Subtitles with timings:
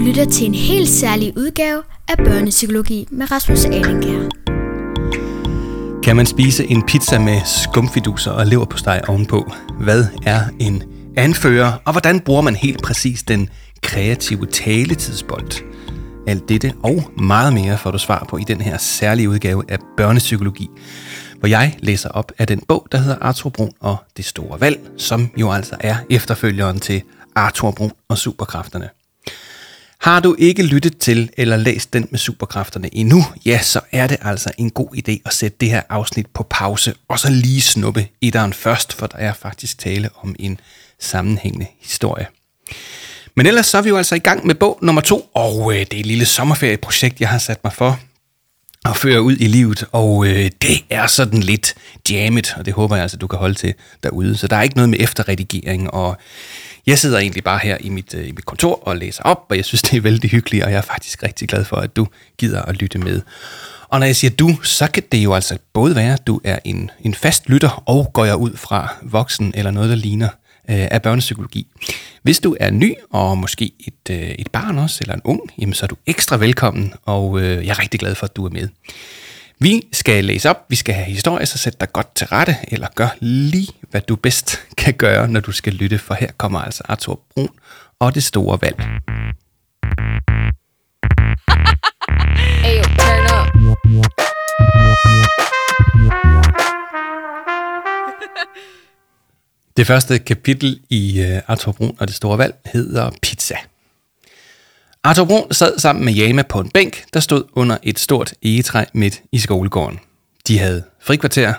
[0.00, 4.28] Du lytter til en helt særlig udgave af Børnepsykologi med Rasmus Alenkær.
[6.02, 9.52] Kan man spise en pizza med skumfiduser og leverpostej ovenpå?
[9.80, 10.82] Hvad er en
[11.16, 13.48] anfører, og hvordan bruger man helt præcis den
[13.82, 15.64] kreative taletidsbold?
[16.26, 19.78] Alt dette og meget mere får du svar på i den her særlige udgave af
[19.96, 20.70] Børnepsykologi,
[21.38, 24.80] hvor jeg læser op af den bog, der hedder Arthur Brun og det store valg,
[24.96, 27.02] som jo altså er efterfølgeren til
[27.34, 28.88] Arthur Brun og superkræfterne.
[30.00, 34.16] Har du ikke lyttet til eller læst den med superkræfterne endnu, ja, så er det
[34.20, 38.06] altså en god idé at sætte det her afsnit på pause, og så lige snuppe
[38.20, 40.60] etteren først, for der er faktisk tale om en
[41.00, 42.26] sammenhængende historie.
[43.36, 45.78] Men ellers så er vi jo altså i gang med bog nummer to, og øh,
[45.78, 48.00] det er et lille sommerferieprojekt, jeg har sat mig for
[48.84, 51.74] at føre ud i livet, og øh, det er sådan lidt
[52.10, 54.36] jammet, og det håber jeg altså, du kan holde til derude.
[54.36, 56.16] Så der er ikke noget med efterredigering, og
[56.86, 59.56] jeg sidder egentlig bare her i mit, øh, i mit kontor og læser op, og
[59.56, 62.06] jeg synes, det er vældig hyggeligt, og jeg er faktisk rigtig glad for, at du
[62.38, 63.20] gider at lytte med.
[63.88, 66.58] Og når jeg siger du, så kan det jo altså både være, at du er
[66.64, 70.28] en, en fast lytter, og går jeg ud fra voksen eller noget, der ligner
[70.70, 71.66] øh, af børnepsykologi.
[72.22, 75.74] Hvis du er ny, og måske et, øh, et barn også, eller en ung, jamen,
[75.74, 78.50] så er du ekstra velkommen, og øh, jeg er rigtig glad for, at du er
[78.50, 78.68] med.
[79.62, 82.88] Vi skal læse op, vi skal have historie, så sæt dig godt til rette, eller
[82.94, 86.82] gør lige, hvad du bedst kan gøre, når du skal lytte, for her kommer altså
[86.88, 87.48] Arthur Brun
[87.98, 88.76] og det store valg.
[92.66, 93.46] Ayo, turn up.
[99.76, 103.56] Det første kapitel i uh, Arthur Brun og det store valg hedder Pizza.
[105.04, 108.84] Arthur Brun sad sammen med Jama på en bænk, der stod under et stort egetræ
[108.94, 109.98] midt i skolegården.
[110.48, 111.54] De havde frikvarter,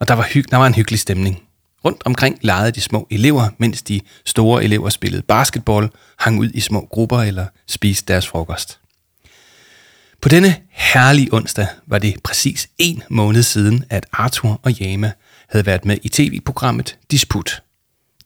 [0.00, 1.42] og der var, hyg- der var en hyggelig stemning.
[1.84, 6.60] Rundt omkring legede de små elever, mens de store elever spillede basketball, hang ud i
[6.60, 8.78] små grupper eller spiste deres frokost.
[10.22, 15.12] På denne herlige onsdag var det præcis en måned siden, at Arthur og Jama
[15.48, 17.62] havde været med i tv-programmet Disput.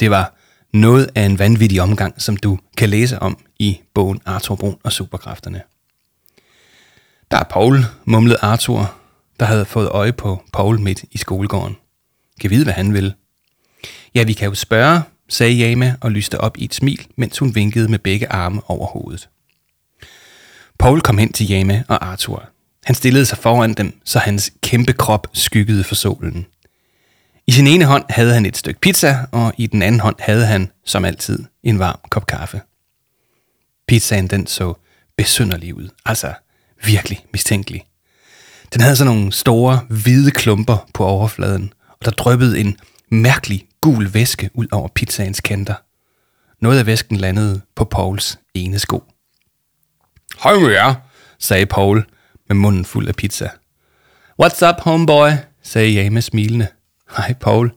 [0.01, 0.35] Det var
[0.75, 4.93] noget af en vanvittig omgang, som du kan læse om i bogen Arthur Brun og
[4.93, 5.63] Superkræfterne.
[7.31, 8.95] Der er Paul, mumlede Arthur,
[9.41, 11.77] der havde fået øje på Paul midt i skolegården.
[12.41, 13.15] Kan vide, hvad han vil.
[14.15, 17.55] Ja, vi kan jo spørge, sagde Jama og lyste op i et smil, mens hun
[17.55, 19.29] vinkede med begge arme over hovedet.
[20.79, 22.49] Paul kom hen til Jama og Arthur.
[22.85, 26.47] Han stillede sig foran dem, så hans kæmpe krop skyggede for solen.
[27.47, 30.47] I sin ene hånd havde han et stykke pizza, og i den anden hånd havde
[30.47, 32.61] han, som altid, en varm kop kaffe.
[33.89, 34.75] Pizzaen den så
[35.17, 36.35] besynderlig ud, altså
[36.85, 37.85] virkelig mistænkelig.
[38.73, 42.77] Den havde sådan nogle store, hvide klumper på overfladen, og der dryppede en
[43.11, 45.75] mærkelig gul væske ud over pizzaens kanter.
[46.61, 49.05] Noget af væsken landede på Pauls ene sko.
[50.43, 50.95] Hej med jer,
[51.39, 52.07] sagde Paul
[52.49, 53.49] med munden fuld af pizza.
[54.43, 55.31] What's up, homeboy,
[55.63, 56.69] sagde Jame smilende.
[57.17, 57.73] Hej, Paul,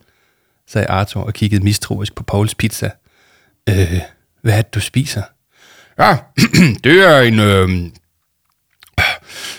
[0.68, 2.92] sagde Arthur og kiggede mistroisk på Pauls pizza.
[3.70, 4.02] Øh,
[4.42, 5.24] hvad er det, du spiser?
[6.00, 6.18] Ja,
[6.84, 7.40] det er en...
[7.40, 7.92] Øh,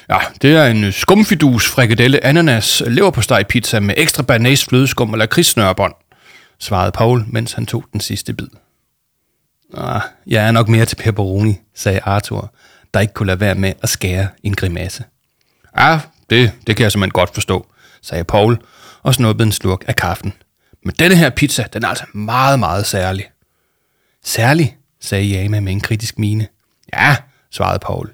[0.08, 5.94] ja, det er en skumfidus, frikadelle, ananas, leverpostej pizza med ekstra banæs, flødeskum og lakridssnørbånd,
[6.58, 8.48] svarede Paul, mens han tog den sidste bid.
[9.74, 12.54] Ah, jeg er nok mere til pepperoni, sagde Arthur,
[12.94, 15.04] der ikke kunne lade være med at skære en grimasse.
[15.78, 16.00] Ja,
[16.30, 17.66] det, det kan jeg simpelthen godt forstå,
[18.02, 18.58] sagde Paul
[19.02, 20.32] og snuppede en slurk af kaffen.
[20.84, 23.30] Men denne her pizza, den er altså meget, meget særlig.
[24.24, 26.46] Særlig, sagde Jama med en kritisk mine.
[26.92, 27.16] Ja,
[27.50, 28.12] svarede Paul.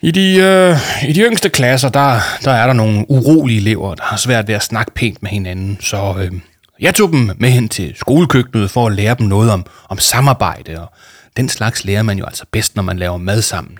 [0.00, 0.76] I de, øh,
[1.08, 4.54] I de yngste klasser, der, der er der nogle urolige elever, der har svært ved
[4.54, 6.32] at snakke pænt med hinanden, så øh,
[6.80, 10.80] jeg tog dem med hen til skolekøkkenet for at lære dem noget om, om samarbejde,
[10.80, 10.92] og
[11.36, 13.78] den slags lærer man jo altså bedst, når man laver mad sammen.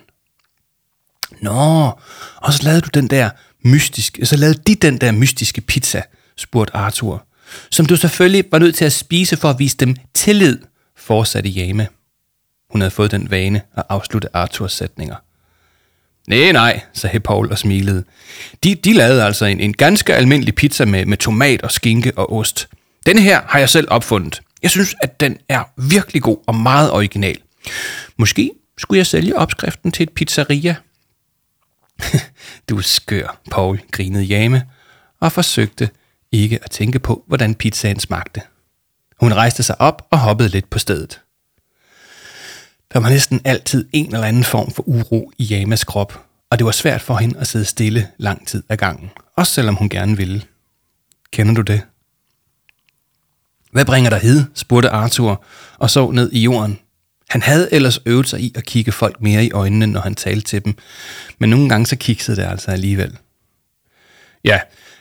[1.40, 1.90] Nå,
[2.36, 3.30] og så lavede du den der
[3.64, 4.18] mystisk.
[4.22, 6.02] så lavede de den der mystiske pizza,
[6.36, 7.26] spurgte Arthur,
[7.70, 10.58] som du selvfølgelig var nødt til at spise for at vise dem tillid,
[10.96, 11.88] fortsatte Jame.
[12.70, 15.16] Hun havde fået den vane at afslutte Arthurs sætninger.
[16.28, 18.04] Nej, nej, sagde Paul og smilede.
[18.64, 22.32] De, de lavede altså en, en ganske almindelig pizza med, med tomat og skinke og
[22.32, 22.68] ost.
[23.06, 24.40] Den her har jeg selv opfundet.
[24.62, 27.38] Jeg synes, at den er virkelig god og meget original.
[28.16, 30.76] Måske skulle jeg sælge opskriften til et pizzeria.
[32.68, 34.66] du er skør, Paul, grinede Jame
[35.20, 35.90] og forsøgte
[36.32, 38.40] ikke at tænke på, hvordan pizzaen smagte.
[39.20, 41.20] Hun rejste sig op og hoppede lidt på stedet.
[42.92, 46.64] Der var næsten altid en eller anden form for uro i Jamas krop, og det
[46.64, 50.16] var svært for hende at sidde stille lang tid ad gangen, også selvom hun gerne
[50.16, 50.42] ville.
[51.32, 51.82] Kender du det?
[53.72, 54.44] Hvad bringer dig hed?
[54.54, 55.44] spurgte Arthur
[55.78, 56.78] og så ned i jorden.
[57.32, 60.46] Han havde ellers øvet sig i at kigge folk mere i øjnene, når han talte
[60.46, 60.74] til dem,
[61.38, 63.18] men nogle gange så kiksede det altså alligevel.
[64.44, 64.60] Ja,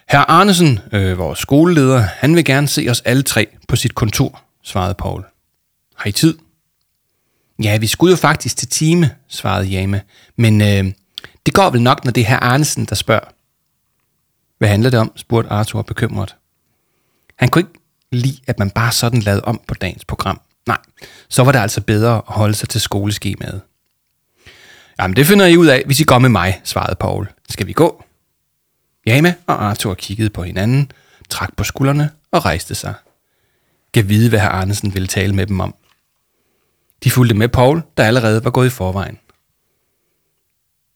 [0.09, 4.41] herr Arnesen, øh, vores skoleleder, han vil gerne se os alle tre på sit kontor,
[4.63, 5.25] svarede Paul.
[5.95, 6.37] Har I tid?
[7.63, 10.01] Ja, vi skulle jo faktisk til time, svarede Jame,
[10.35, 10.93] men øh,
[11.45, 13.33] det går vel nok, når det er herr Arnesen, der spørger.
[14.57, 16.35] Hvad handler det om, spurgte Arthur bekymret.
[17.35, 17.79] Han kunne ikke
[18.11, 20.41] lide, at man bare sådan lavede om på dagens program.
[20.67, 20.77] Nej,
[21.29, 23.61] så var det altså bedre at holde sig til skoleskemaet.
[24.99, 27.29] Jamen, det finder I ud af, hvis I går med mig, svarede Paul.
[27.49, 28.03] Skal vi gå?
[29.05, 30.91] Jame og Arthur kiggede på hinanden,
[31.29, 32.93] trak på skuldrene og rejste sig.
[33.91, 35.75] Gav vide, hvad herr Arnesen ville tale med dem om.
[37.03, 39.17] De fulgte med Paul, der allerede var gået i forvejen.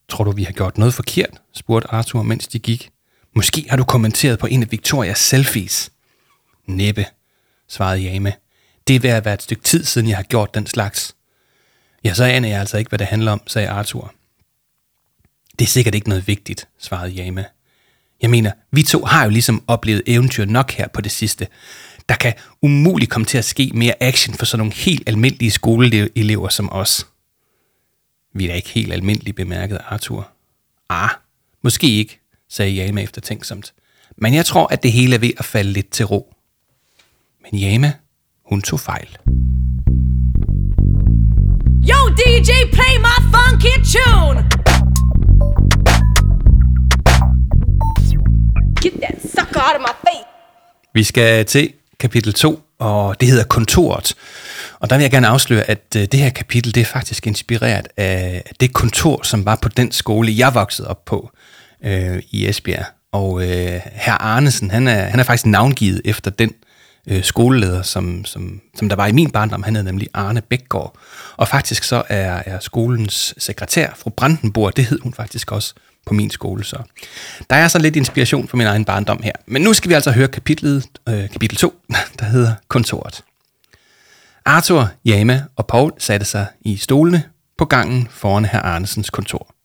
[0.09, 1.41] Tror du, vi har gjort noget forkert?
[1.53, 2.91] spurgte Arthur, mens de gik.
[3.35, 5.91] Måske har du kommenteret på en af Victorias selfies.
[6.67, 7.05] Næppe,
[7.69, 8.33] svarede Jame.
[8.87, 11.15] Det er ved at være et stykke tid siden, jeg har gjort den slags.
[12.03, 14.13] Ja, så aner jeg altså ikke, hvad det handler om, sagde Arthur.
[15.59, 17.45] Det er sikkert ikke noget vigtigt, svarede Jame.
[18.21, 21.47] Jeg mener, vi to har jo ligesom oplevet eventyr nok her på det sidste.
[22.09, 26.49] Der kan umuligt komme til at ske mere action for sådan nogle helt almindelige skoleelever
[26.49, 27.07] som os.
[28.33, 30.29] Vi er da ikke helt almindelige, bemærkede Arthur.
[30.89, 31.09] Ah,
[31.61, 33.73] måske ikke, sagde Jama eftertænksomt.
[34.17, 36.35] Men jeg tror, at det hele er ved at falde lidt til ro.
[37.41, 37.93] Men Jama,
[38.49, 39.17] hun tog fejl.
[41.89, 44.37] Yo, DJ, play my funky tune!
[48.81, 50.27] Get that sucker out of my face!
[50.93, 54.15] Vi skal til kapitel 2, og det hedder Kontoret.
[54.79, 57.87] Og der vil jeg gerne afsløre, at øh, det her kapitel det er faktisk inspireret
[57.97, 61.31] af det kontor, som var på den skole, jeg voksede op på
[61.85, 62.85] øh, i Esbjerg.
[63.11, 66.51] Og øh, herr Arnesen, han er, han er faktisk navngivet efter den
[67.07, 69.63] øh, skoleleder, som, som, som der var i min barndom.
[69.63, 70.97] Han hed nemlig Arne Bækgaard.
[71.37, 75.73] Og faktisk så er, er skolens sekretær, fru Brandenborg, det hed hun faktisk også
[76.05, 76.63] på min skole.
[76.63, 76.77] Så
[77.49, 79.31] der er så lidt inspiration for min egen barndom her.
[79.45, 81.73] Men nu skal vi altså høre kapitlet, øh, kapitel 2,
[82.19, 83.23] der hedder Kontoret.
[84.45, 87.23] Arthur, Jama og Paul satte sig i stolene
[87.57, 89.55] på gangen foran herr Arnesens kontor.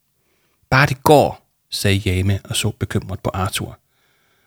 [0.69, 3.77] Bare det går, sagde Jame og så bekymret på Arthur.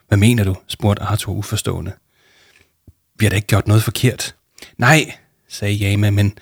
[0.09, 0.57] Hvad mener du?
[0.69, 1.93] spurgte Arthur uforstående.
[3.19, 4.35] Vi har da ikke gjort noget forkert.
[4.79, 5.13] Nej,
[5.49, 6.39] sagde Jama, men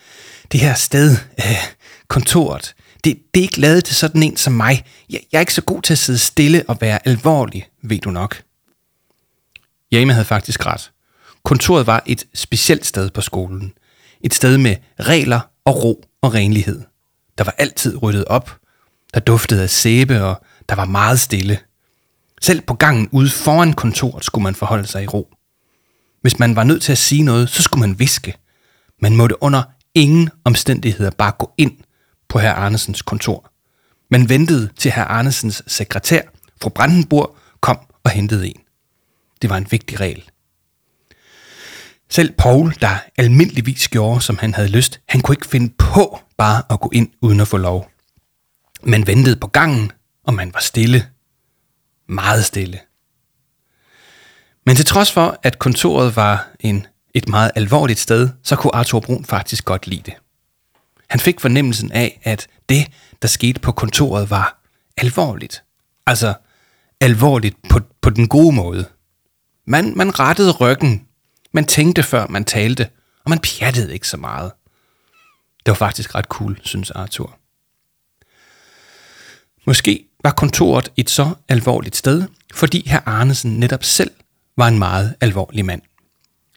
[0.52, 1.56] det her sted, øh,
[2.08, 2.74] kontoret,
[3.04, 4.84] det, det er ikke lavet til sådan en som mig.
[5.10, 8.10] Jeg, jeg er ikke så god til at sidde stille og være alvorlig, ved du
[8.10, 8.42] nok.
[9.92, 10.90] Jama havde faktisk ret.
[11.44, 13.72] Kontoret var et specielt sted på skolen.
[14.20, 16.82] Et sted med regler og ro og renlighed.
[17.38, 18.58] Der var altid ryddet op.
[19.14, 21.58] Der duftede af sæbe, og der var meget stille.
[22.40, 25.34] Selv på gangen ude foran kontoret skulle man forholde sig i ro.
[26.22, 28.34] Hvis man var nødt til at sige noget, så skulle man viske.
[29.02, 29.62] Man måtte under
[29.94, 31.72] ingen omstændigheder bare gå ind
[32.28, 33.52] på herr Arnesens kontor.
[34.10, 36.22] Man ventede til herr Arnesens sekretær,
[36.62, 38.60] fru Brandenburg, kom og hentede en.
[39.42, 40.22] Det var en vigtig regel.
[42.10, 46.62] Selv Paul, der almindeligvis gjorde, som han havde lyst, han kunne ikke finde på bare
[46.70, 47.90] at gå ind uden at få lov.
[48.82, 49.92] Man ventede på gangen,
[50.24, 51.06] og man var stille.
[52.08, 52.80] Meget stille.
[54.66, 59.00] Men til trods for, at kontoret var en, et meget alvorligt sted, så kunne Arthur
[59.00, 60.14] Brun faktisk godt lide det.
[61.08, 62.86] Han fik fornemmelsen af, at det,
[63.22, 64.62] der skete på kontoret, var
[64.96, 65.62] alvorligt.
[66.06, 66.34] Altså
[67.00, 68.88] alvorligt på, på den gode måde.
[69.66, 71.06] Man, man rettede ryggen,
[71.52, 72.88] man tænkte før man talte,
[73.24, 74.52] og man pjattede ikke så meget.
[75.66, 77.38] Det var faktisk ret cool, synes Arthur.
[79.66, 84.10] Måske var kontoret et så alvorligt sted, fordi herr Arnesen netop selv
[84.56, 85.82] var en meget alvorlig mand.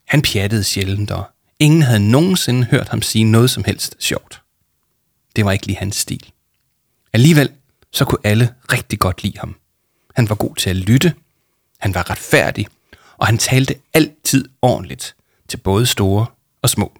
[0.08, 1.24] Han pjattede sjældent, og
[1.60, 4.42] ingen havde nogensinde hørt ham sige noget som helst sjovt.
[5.36, 6.32] Det var ikke lige hans stil.
[7.14, 7.52] Alligevel
[7.92, 9.56] så kunne alle rigtig godt lide ham.
[10.16, 11.14] Han var god til at lytte,
[11.80, 12.68] han var retfærdig,
[13.18, 15.16] og han talte altid ordentligt
[15.48, 16.26] til både store
[16.62, 16.98] og små.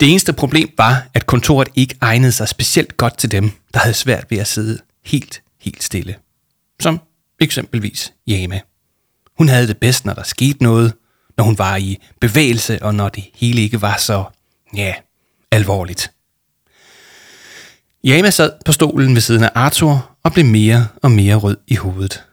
[0.00, 3.94] Det eneste problem var, at kontoret ikke egnede sig specielt godt til dem, der havde
[3.94, 6.16] svært ved at sidde helt, helt stille.
[6.80, 7.00] Som
[7.40, 8.60] eksempelvis Jame.
[9.38, 10.94] Hun havde det bedst, når der skete noget,
[11.36, 14.24] når hun var i bevægelse, og når det hele ikke var så,
[14.74, 14.94] ja,
[15.50, 16.12] alvorligt.
[18.04, 21.74] Jama sad på stolen ved siden af Arthur og blev mere og mere rød i
[21.74, 22.24] hovedet.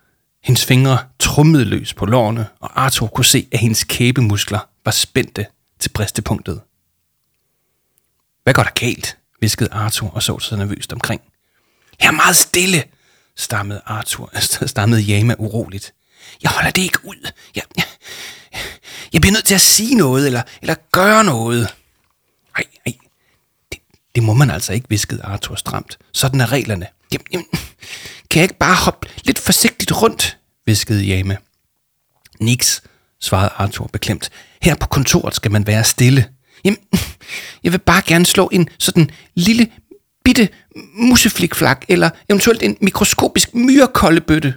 [0.44, 5.46] Hendes fingre trummede løs på lårene, og Arthur kunne se, at hendes kæbemuskler var spændte
[5.80, 6.62] til bristepunktet.
[8.44, 9.18] Hvad går der galt?
[9.42, 11.22] viskede Arthur og så sig nervøst omkring.
[12.00, 12.84] Jeg er meget stille,
[13.36, 14.32] stammede Arthur,
[14.68, 15.94] stammede Jama uroligt.
[16.44, 17.32] Jeg holder det ikke ud.
[17.56, 17.86] Jeg, jeg,
[19.14, 21.76] jeg bliver nødt til at sige noget, eller, eller gøre noget.
[22.56, 22.94] Ej, ej,
[23.72, 23.80] det,
[24.16, 25.98] det må man altså ikke, viskede Arthur stramt.
[26.12, 26.88] Sådan er reglerne.
[27.14, 27.48] Jamen, jamen,
[28.30, 31.38] kan jeg ikke bare hoppe lidt forsigtigt rundt, viskede Jame.
[32.40, 32.84] Niks,
[33.22, 34.30] svarede Arthur beklemt.
[34.62, 36.30] Her på kontoret skal man være stille.
[36.64, 36.80] Jamen,
[37.64, 39.68] jeg vil bare gerne slå en sådan lille,
[40.24, 40.50] bitte
[40.94, 44.54] museflikflak, eller eventuelt en mikroskopisk myrekoldebøtte,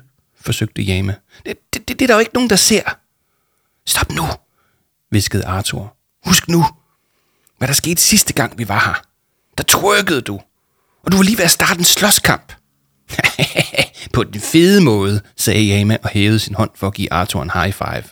[0.49, 1.17] forsøgte Jame.
[1.47, 2.83] Det, det, det, det er der jo ikke nogen, der ser.
[3.87, 4.25] Stop nu,
[5.11, 5.97] viskede Arthur.
[6.26, 6.64] Husk nu,
[7.59, 9.02] hvad der skete sidste gang, vi var her.
[9.59, 10.40] Der trykkede du,
[11.02, 12.52] og du var lige ved at starte en slåskamp.
[14.14, 17.50] på den fede måde, sagde Jame og hævede sin hånd for at give Arthur en
[17.50, 18.05] high five.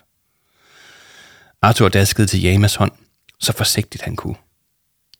[1.62, 2.93] Arthur daskede til Jamas hånd,
[3.40, 4.37] så forsigtigt han kunne.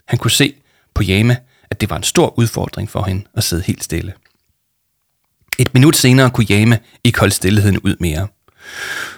[0.09, 0.55] Han kunne se
[0.95, 1.37] på Jama,
[1.71, 4.13] at det var en stor udfordring for hende at sidde helt stille.
[5.59, 8.29] Et minut senere kunne Jama ikke holde stillheden ud mere.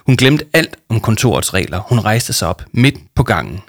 [0.06, 1.78] Hun glemte alt om kontorets regler.
[1.78, 3.60] Hun rejste sig op midt på gangen.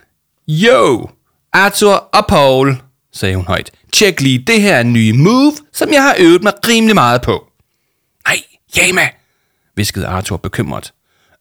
[0.48, 1.10] Yo,
[1.54, 2.82] Arthur og Paul,
[3.14, 3.72] sagde hun højt.
[3.94, 7.48] Tjek lige det her nye move, som jeg har øvet mig rimelig meget på.
[8.28, 8.38] Nej,
[8.78, 9.10] Jama,
[9.76, 10.94] viskede Arthur bekymret.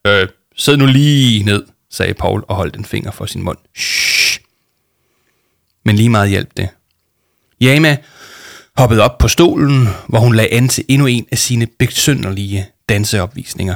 [0.07, 3.59] Øh, sid nu lige ned, sagde Paul og holdt en finger for sin mund.
[3.77, 4.41] Shh.
[5.85, 6.69] Men lige meget hjalp det.
[7.61, 7.97] Jama
[8.79, 13.75] hoppede op på stolen, hvor hun lagde an til endnu en af sine besynderlige danseopvisninger.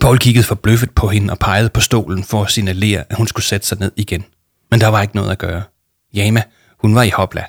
[0.00, 3.44] Paul kiggede forbløffet på hende og pegede på stolen for at signalere, at hun skulle
[3.44, 4.24] sætte sig ned igen.
[4.70, 5.62] Men der var ikke noget at gøre.
[6.14, 6.42] Jama,
[6.80, 7.44] hun var i hopla.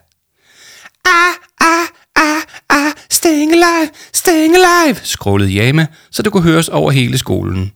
[1.06, 6.92] Ah, ah, ah, ah, staying alive, staying alive, skrålede Jama, så det kunne høres over
[6.92, 7.72] hele skolen.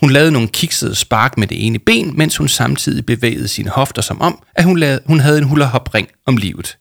[0.00, 4.02] Hun lavede nogle kiksede spark med det ene ben, mens hun samtidig bevægede sine hofter
[4.02, 6.76] som om, at hun, lavede, hun havde en hulahop-ring om livet.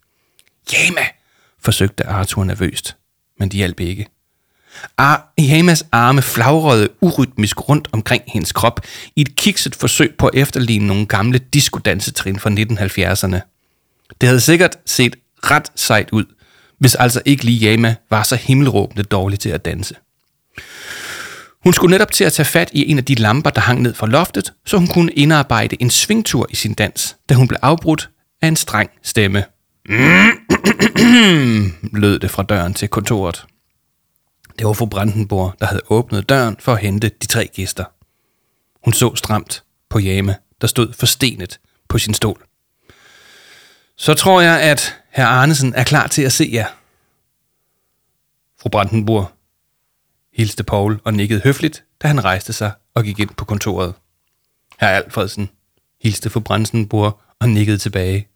[0.74, 1.02] Jama,
[1.60, 2.96] forsøgte Arthur nervøst,
[3.40, 4.08] men det hjalp ikke.
[4.98, 10.28] Ah, Ar Jamas arme flagrede urytmisk rundt omkring hendes krop i et kikset forsøg på
[10.28, 13.40] at efterligne nogle gamle diskodansetrin fra 1970'erne.
[14.22, 16.26] Det havde sikkert set ret sejt ud,
[16.80, 19.96] hvis altså ikke lige Jama var så himmelråbende dårlig til at danse.
[21.64, 23.94] Hun skulle netop til at tage fat i en af de lamper, der hang ned
[23.94, 28.10] fra loftet, så hun kunne indarbejde en svingtur i sin dans, da hun blev afbrudt
[28.42, 29.44] af en streng stemme.
[29.90, 30.32] Mm,
[32.02, 33.46] lød det fra døren til kontoret.
[34.60, 37.84] Det var fru Brandenborg, der havde åbnet døren for at hente de tre gæster.
[38.84, 42.46] Hun så stramt på Jame, der stod forstenet på sin stol.
[43.96, 46.68] Så tror jeg, at herr Arnesen er klar til at se jer.
[48.62, 49.32] Fru Brandenburg
[50.34, 53.94] hilste Paul og nikkede høfligt, da han rejste sig og gik ind på kontoret.
[54.80, 55.50] Herr Alfredsen
[56.02, 58.28] hilste fru Brandenburg og nikkede tilbage,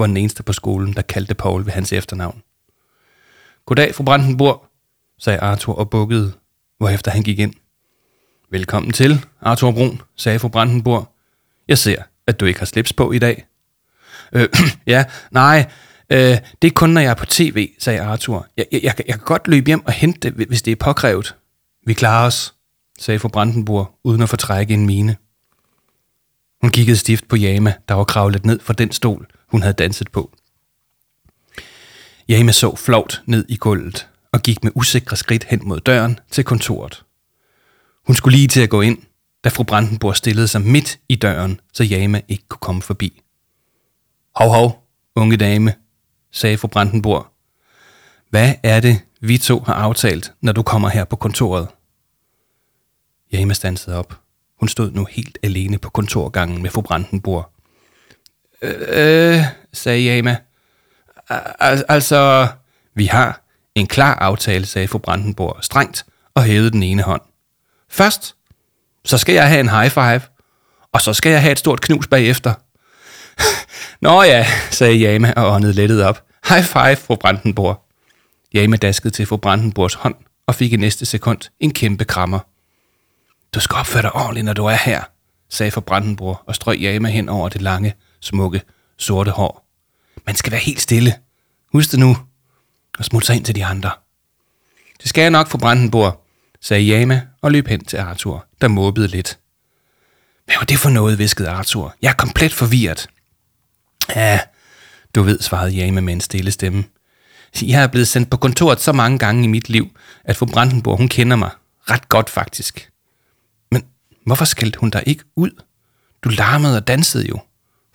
[0.00, 2.42] var den eneste på skolen, der kaldte Paul ved hans efternavn.
[3.66, 4.64] Goddag, fru Brandenburg,
[5.18, 6.32] sagde Arthur og bukkede,
[6.78, 7.54] hvorefter han gik ind.
[8.50, 11.08] Velkommen til, Arthur Brun, sagde fru Brandenburg.
[11.68, 13.46] Jeg ser, at du ikke har slips på i dag.
[14.32, 14.48] Øh,
[14.86, 15.70] ja, nej,
[16.10, 18.46] øh, det er kun, når jeg er på tv, sagde Arthur.
[18.56, 21.36] Jeg, jeg, jeg, jeg kan godt løbe hjem og hente det, hvis det er påkrævet.
[21.86, 22.54] Vi klarer os,
[22.98, 25.16] sagde fru Brandenburg, uden at fortrække en mine.
[26.60, 30.10] Hun kiggede stift på Jama, der var kravlet ned fra den stol, hun havde danset
[30.10, 30.30] på.
[32.28, 36.44] Jama så flovt ned i gulvet og gik med usikre skridt hen mod døren til
[36.44, 37.04] kontoret.
[38.06, 38.98] Hun skulle lige til at gå ind,
[39.44, 43.22] da fru Brandenborg stillede sig midt i døren, så Jama ikke kunne komme forbi.
[44.36, 45.74] Hov, hov, unge dame,
[46.30, 47.26] sagde fru Brandenborg.
[48.30, 51.68] Hvad er det, vi to har aftalt, når du kommer her på kontoret?
[53.32, 54.20] Jama stansede op.
[54.60, 57.52] Hun stod nu helt alene på kontorgangen med fru Brandenborg.
[58.62, 60.36] Øh, øh, sagde Jama.
[61.60, 62.48] Al- altså,
[62.94, 63.40] vi har
[63.74, 67.22] en klar aftale, sagde fru Brandenborg strengt og hævede den ene hånd.
[67.88, 68.34] Først,
[69.04, 70.20] så skal jeg have en high five,
[70.92, 72.54] og så skal jeg have et stort knus bagefter.
[74.06, 76.22] Nå ja, sagde Jama og åndede lettet op.
[76.48, 77.84] High five, fru Brandenborg.
[78.54, 80.14] Jama daskede til fru Brandenborgs hånd
[80.46, 82.38] og fik i næste sekund en kæmpe krammer.
[83.54, 85.02] Du skal opføre dig ordentligt, når du er her,
[85.48, 88.62] sagde fru Brandenborg og strøg Jama hen over det lange, smukke,
[88.96, 89.66] sorte hår.
[90.26, 91.14] Man skal være helt stille.
[91.72, 92.16] Husk det nu.
[92.98, 93.90] Og smut sig ind til de andre.
[95.02, 96.24] Det skal jeg nok for Brandenborg,
[96.60, 99.38] sagde Jama og løb hen til Arthur, der måbede lidt.
[100.44, 101.94] Hvad var det for noget, viskede Arthur.
[102.02, 103.08] Jeg er komplet forvirret.
[104.16, 104.40] Ja,
[105.14, 106.84] du ved, svarede Jama med en stille stemme.
[107.62, 110.96] Jeg er blevet sendt på kontoret så mange gange i mit liv, at fru Brandenborg,
[110.96, 111.50] hun kender mig.
[111.90, 112.90] Ret godt, faktisk.
[113.70, 113.84] Men
[114.26, 115.50] hvorfor skældte hun dig ikke ud?
[116.24, 117.40] Du larmede og dansede jo,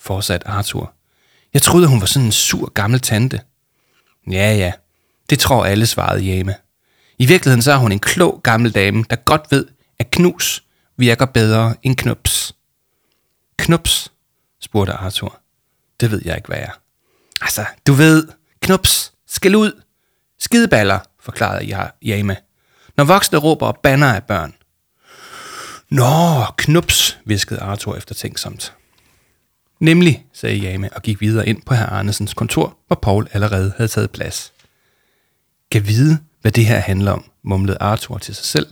[0.06, 0.94] fortsatte Arthur.
[1.54, 3.42] Jeg troede, hun var sådan en sur gammel tante.
[4.32, 4.72] Ja, ja,
[5.30, 6.56] det tror alle, svarede Jame.
[7.18, 9.66] I virkeligheden så er hun en klog gammel dame, der godt ved,
[10.00, 10.64] at knus
[10.98, 12.56] virker bedre end knups.
[13.58, 14.12] Knups?
[14.62, 15.40] spurgte Arthur.
[16.00, 16.72] det ved jeg ikke, hvad er.
[17.42, 18.28] Altså, du ved,
[18.62, 19.82] knups, skal ud,
[20.40, 22.38] skideballer, forklarede jeg Jame.
[22.98, 24.56] Når voksne råber og banner af børn.
[25.90, 28.74] Nå, knups, viskede Arthur eftertænksomt.
[29.80, 33.88] Nemlig, sagde Jame og gik videre ind på herr Arnesens kontor, hvor Paul allerede havde
[33.88, 34.54] taget plads.
[35.72, 38.68] Kan vide, hvad det her handler om, mumlede Arthur til sig selv,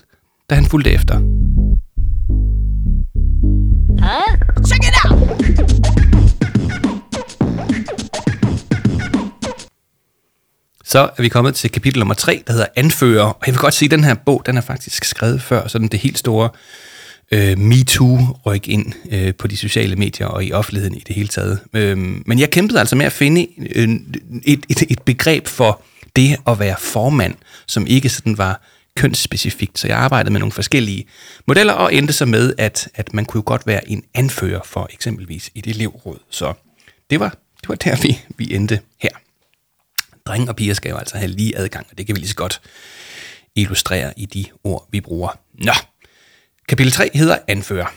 [0.49, 1.15] da han fulgte efter.
[4.67, 5.43] Check it out!
[10.83, 13.23] Så er vi kommet til kapitel nummer 3, der hedder Anfører.
[13.23, 15.87] Og jeg vil godt sige, at den her bog, den er faktisk skrevet før, sådan
[15.87, 16.49] det helt store
[17.33, 21.59] øh, MeToo-ryk ind øh, på de sociale medier og i offentligheden i det hele taget.
[21.73, 23.89] Øh, men jeg kæmpede altså med at finde øh,
[24.43, 25.81] et, et, et begreb for
[26.15, 27.35] det at være formand,
[27.67, 28.61] som ikke sådan var
[28.95, 29.79] kønsspecifikt.
[29.79, 31.05] Så jeg arbejdede med nogle forskellige
[31.47, 34.89] modeller og endte så med, at, at man kunne jo godt være en anfører for
[34.93, 36.17] eksempelvis et elevråd.
[36.29, 36.53] Så
[37.09, 37.29] det var,
[37.61, 39.09] det var der, vi, vi endte her.
[40.25, 42.35] Drenge og piger skal jo altså have lige adgang, og det kan vi lige så
[42.35, 42.61] godt
[43.55, 45.39] illustrere i de ord, vi bruger.
[45.53, 45.73] Nå,
[46.67, 47.93] kapitel 3 hedder Anfører.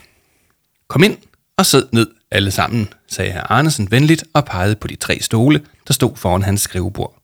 [0.87, 1.17] Kom ind
[1.57, 5.65] og sid ned alle sammen, sagde herr Arnesen venligt og pegede på de tre stole,
[5.87, 7.21] der stod foran hans skrivebord.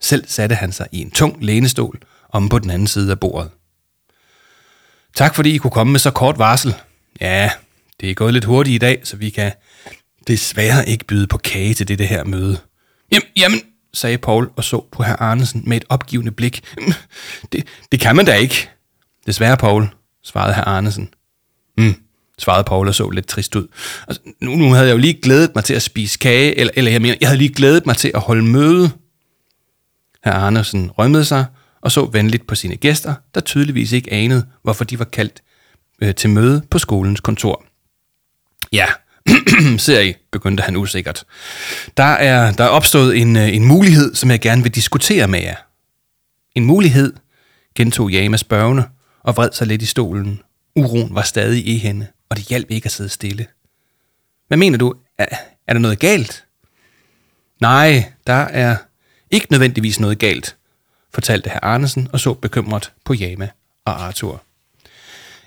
[0.00, 3.50] Selv satte han sig i en tung lænestol om på den anden side af bordet.
[5.14, 6.74] Tak fordi I kunne komme med så kort varsel.
[7.20, 7.50] Ja,
[8.00, 9.52] det er gået lidt hurtigt i dag, så vi kan
[10.26, 12.58] desværre ikke byde på kage til dette her møde.
[13.12, 13.60] Jamen, jamen
[13.94, 16.64] sagde Paul og så på herr Arnesen med et opgivende blik.
[17.52, 18.68] Det, det kan man da ikke.
[19.26, 19.88] Desværre, Paul,
[20.28, 21.08] svarede herr Arnesen.
[21.78, 21.94] Mm,
[22.38, 23.66] svarede Paul og så lidt trist ud.
[24.08, 26.90] Altså, nu, nu havde jeg jo lige glædet mig til at spise kage, eller, eller
[26.90, 28.90] jeg mener, jeg havde lige glædet mig til at holde møde.
[30.24, 31.46] Herr Arnesen rømmede sig
[31.80, 35.42] og så venligt på sine gæster, der tydeligvis ikke anede, hvorfor de var kaldt
[36.02, 37.64] øh, til møde på skolens kontor.
[38.72, 38.86] Ja,
[39.78, 41.24] ser I, begyndte han usikkert.
[41.96, 45.40] Der er, der er opstået en, øh, en mulighed, som jeg gerne vil diskutere med
[45.40, 45.56] jer.
[46.54, 47.12] En mulighed,
[47.74, 48.84] gentog Jama spørgende
[49.28, 50.42] og vred sig lidt i stolen.
[50.76, 53.46] Uroen var stadig i hende, og det hjalp ikke at sidde stille.
[54.48, 54.94] Hvad mener du?
[55.18, 55.26] Er,
[55.66, 56.44] er der noget galt?
[57.60, 58.76] Nej, der er
[59.30, 60.56] ikke nødvendigvis noget galt,
[61.14, 63.48] fortalte herr Arnesen og så bekymret på Jama
[63.84, 64.42] og Arthur.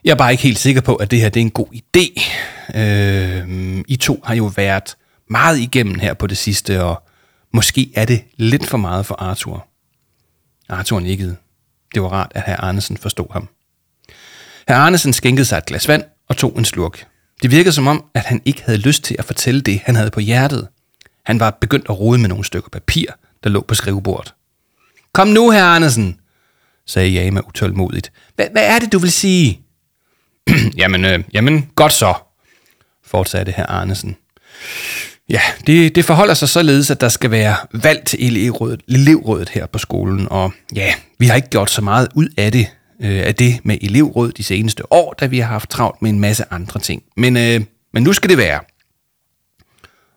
[0.03, 2.21] Jeg er bare ikke helt sikker på, at det her det er en god idé.
[2.79, 7.03] Øh, I to har jo været meget igennem her på det sidste, og
[7.53, 9.67] måske er det lidt for meget for Arthur.
[10.69, 11.35] Arthur nikkede.
[11.93, 13.49] Det var rart, at herr Arnesen forstod ham.
[14.67, 17.05] Herr Arnesen skænkede sig et glas vand og tog en slurk.
[17.41, 20.11] Det virkede som om, at han ikke havde lyst til at fortælle det, han havde
[20.11, 20.67] på hjertet.
[21.25, 23.05] Han var begyndt at rode med nogle stykker papir,
[23.43, 24.33] der lå på skrivebordet.
[25.13, 26.19] Kom nu, herr Arnesen,
[26.85, 28.11] sagde Jama utålmodigt.
[28.35, 29.61] Hvad er det, du vil sige?
[30.77, 32.13] jamen, øh, jamen, godt så,
[33.05, 34.17] fortsatte herr Arnesen.
[35.29, 39.65] Ja, det, det forholder sig således, at der skal være valg til elevrådet, elevrådet her
[39.65, 42.67] på skolen, og ja, vi har ikke gjort så meget ud af det,
[43.01, 46.19] øh, af det med elevråd de seneste år, da vi har haft travlt med en
[46.19, 47.03] masse andre ting.
[47.17, 47.61] Men, øh,
[47.93, 48.59] men nu skal det være.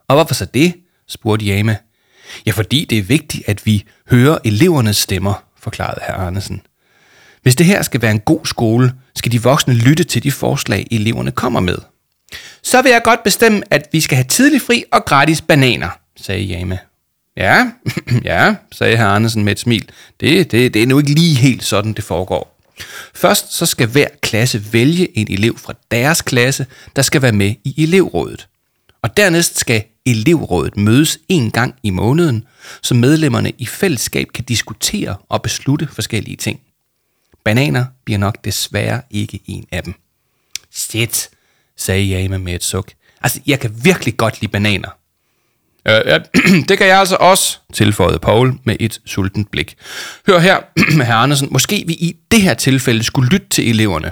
[0.09, 0.75] Og hvorfor så det?
[1.09, 1.77] spurgte Jama.
[2.47, 6.63] Ja, fordi det er vigtigt, at vi hører elevernes stemmer, forklarede herr Arnesen.
[7.43, 10.87] Hvis det her skal være en god skole, skal de voksne lytte til de forslag,
[10.91, 11.79] eleverne kommer med.
[12.63, 16.43] Så vil jeg godt bestemme, at vi skal have tidlig fri og gratis bananer, sagde
[16.43, 16.79] Jame.
[17.37, 17.67] Ja,
[18.25, 19.89] ja, sagde herr Andersen med et smil.
[20.21, 22.54] Det, det, det er nu ikke lige helt sådan, det foregår.
[23.15, 27.55] Først så skal hver klasse vælge en elev fra deres klasse, der skal være med
[27.65, 28.49] i elevrådet.
[29.03, 32.45] Og dernæst skal elevrådet mødes en gang i måneden,
[32.83, 36.61] så medlemmerne i fællesskab kan diskutere og beslutte forskellige ting.
[37.45, 39.95] Bananer bliver nok desværre ikke en af dem.
[40.71, 41.31] Shit,
[41.77, 42.93] sagde Jama med et suk.
[43.21, 44.89] Altså, jeg kan virkelig godt lide bananer.
[45.89, 46.19] Øh, ja,
[46.69, 49.77] det kan jeg altså også, tilføjede Paul med et sultent blik.
[50.27, 50.61] Hør her,
[51.05, 54.11] herr Andersen, måske vi i det her tilfælde skulle lytte til eleverne.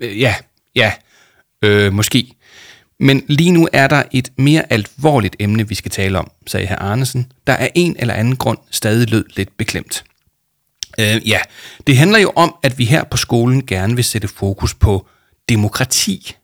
[0.00, 0.34] Øh, ja,
[0.74, 0.92] ja,
[1.64, 2.32] øh, måske.
[3.00, 6.78] Men lige nu er der et mere alvorligt emne, vi skal tale om, sagde herr
[6.78, 10.04] Arnesen, der af en eller anden grund stadig lød lidt beklemt.
[11.00, 11.40] Øh, ja,
[11.86, 15.06] det handler jo om, at vi her på skolen gerne vil sætte fokus på
[15.48, 16.36] demokrati.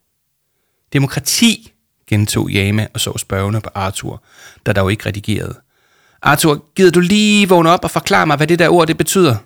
[0.92, 1.72] Demokrati,
[2.08, 4.22] gentog Jama og så spørgende på Arthur,
[4.66, 5.54] der dog ikke redigerede.
[6.22, 9.36] Arthur, gider du lige vågne op og forklare mig, hvad det der ord det betyder?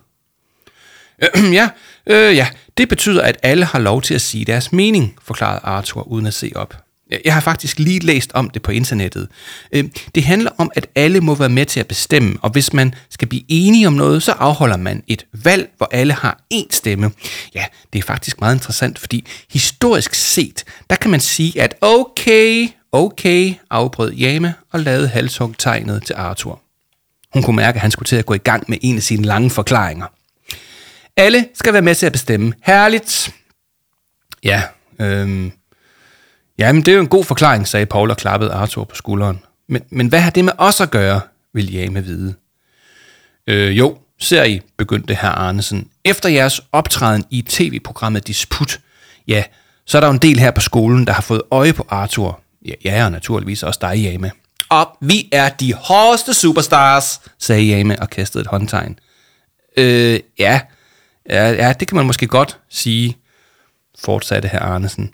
[1.23, 1.69] Øh, ja,
[2.07, 2.47] øh, ja,
[2.77, 6.33] det betyder, at alle har lov til at sige deres mening, forklarede Arthur uden at
[6.33, 6.80] se op.
[7.11, 9.27] Øh, jeg har faktisk lige læst om det på internettet.
[9.71, 9.83] Øh,
[10.15, 13.27] det handler om, at alle må være med til at bestemme, og hvis man skal
[13.27, 17.11] blive enige om noget, så afholder man et valg, hvor alle har én stemme.
[17.55, 22.67] Ja, det er faktisk meget interessant, fordi historisk set, der kan man sige, at okay,
[22.91, 26.61] okay, afbrød Jame og lavede halshugtegnet til Arthur.
[27.33, 29.23] Hun kunne mærke, at han skulle til at gå i gang med en af sine
[29.23, 30.05] lange forklaringer.
[31.17, 32.53] Alle skal være med til at bestemme.
[32.61, 33.35] Herligt.
[34.43, 34.63] Ja,
[34.99, 35.51] øhm,
[36.57, 39.39] Jamen, det er jo en god forklaring, sagde Paul og klappede Arthur på skulderen.
[39.69, 41.21] Men, men hvad har det med os at gøre,
[41.53, 42.33] vil Jame vide.
[43.47, 45.87] Øh, jo, ser I, begyndte herr Arnesen.
[46.05, 48.79] Efter jeres optræden i tv-programmet Disput,
[49.27, 49.43] ja,
[49.85, 52.39] så er der jo en del her på skolen, der har fået øje på Arthur.
[52.65, 54.31] Ja, ja og naturligvis også dig, Jame.
[54.69, 58.99] Og vi er de hårdeste superstars, sagde Jame og kastede et håndtegn.
[59.77, 60.61] Øh, ja,
[61.29, 63.17] ja, ja, det kan man måske godt sige,
[64.03, 65.13] fortsatte herr Arnesen.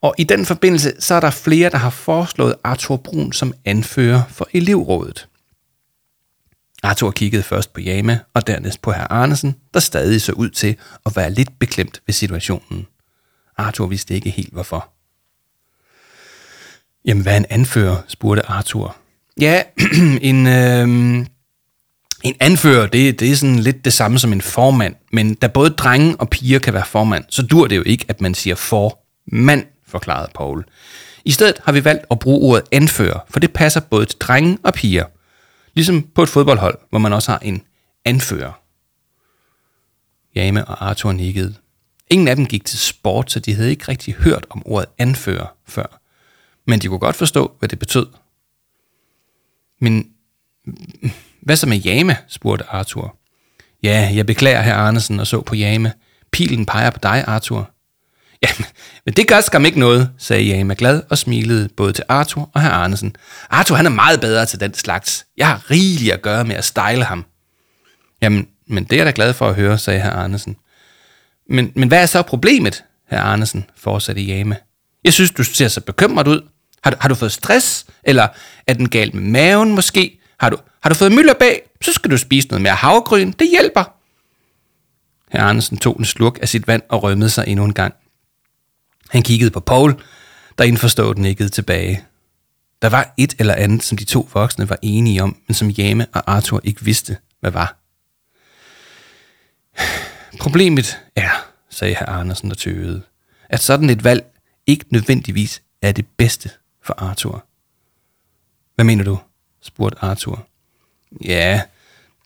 [0.00, 4.22] Og i den forbindelse, så er der flere, der har foreslået Arthur Brun som anfører
[4.28, 5.28] for elevrådet.
[6.82, 10.76] Arthur kiggede først på Jama og dernæst på herr Arnesen, der stadig så ud til
[11.06, 12.86] at være lidt beklemt ved situationen.
[13.56, 14.88] Arthur vidste ikke helt hvorfor.
[17.04, 17.96] Jamen, hvad er en anfører?
[18.08, 18.96] spurgte Arthur.
[19.40, 19.62] Ja,
[20.30, 21.26] en, øh,
[22.24, 25.70] en anfører, det, det er sådan lidt det samme som en formand, men da både
[25.70, 29.66] drenge og piger kan være formand, så dur det jo ikke, at man siger formand,
[29.86, 30.64] forklarede Paul.
[31.24, 34.58] I stedet har vi valgt at bruge ordet anfører, for det passer både til drenge
[34.62, 35.04] og piger.
[35.74, 37.62] Ligesom på et fodboldhold, hvor man også har en
[38.04, 38.52] anfører.
[40.34, 41.54] Jame og Arthur nikkede.
[42.10, 45.46] Ingen af dem gik til sport, så de havde ikke rigtig hørt om ordet anfører
[45.66, 46.00] før.
[46.66, 48.06] Men de kunne godt forstå, hvad det betød.
[49.80, 50.10] Men
[51.44, 53.16] hvad så med Jame, spurgte Arthur.
[53.82, 55.92] Ja, jeg beklager herr Arnesen og så på Jame.
[56.32, 57.70] Pilen peger på dig, Arthur.
[58.42, 58.48] Ja,
[59.04, 62.62] men det gør skam ikke noget, sagde Jame glad og smilede både til Arthur og
[62.62, 63.16] herr Arnesen.
[63.50, 65.26] Arthur han er meget bedre til den slags.
[65.36, 67.24] Jeg har rigeligt at gøre med at style ham.
[68.22, 70.56] Jamen, men det er jeg da glad for at høre, sagde herr Arnesen.
[71.50, 74.56] Men, men hvad er så problemet, herr Arnesen, fortsatte Jame.
[75.04, 76.40] Jeg synes, du ser så bekymret ud.
[76.84, 77.86] Har du, har du fået stress?
[78.04, 78.28] Eller
[78.66, 80.20] er den galt med maven måske?
[80.44, 81.70] Har du, har du fået mylder bag?
[81.80, 83.32] Så skal du spise noget mere havgryn.
[83.32, 83.84] Det hjælper.
[85.30, 87.94] Herr Andersen tog en slurk af sit vand og rømmede sig endnu en gang.
[89.10, 90.02] Han kiggede på Paul,
[90.58, 92.04] der indforstået nikkede tilbage.
[92.82, 96.06] Der var et eller andet, som de to voksne var enige om, men som Jame
[96.14, 97.76] og Arthur ikke vidste, hvad var.
[100.40, 101.30] Problemet er,
[101.70, 103.02] sagde herr Andersen og tøvede,
[103.48, 104.24] at sådan et valg
[104.66, 106.50] ikke nødvendigvis er det bedste
[106.82, 107.46] for Arthur.
[108.74, 109.18] Hvad mener du?
[109.64, 110.46] Spurgte Arthur.
[111.24, 111.62] Ja,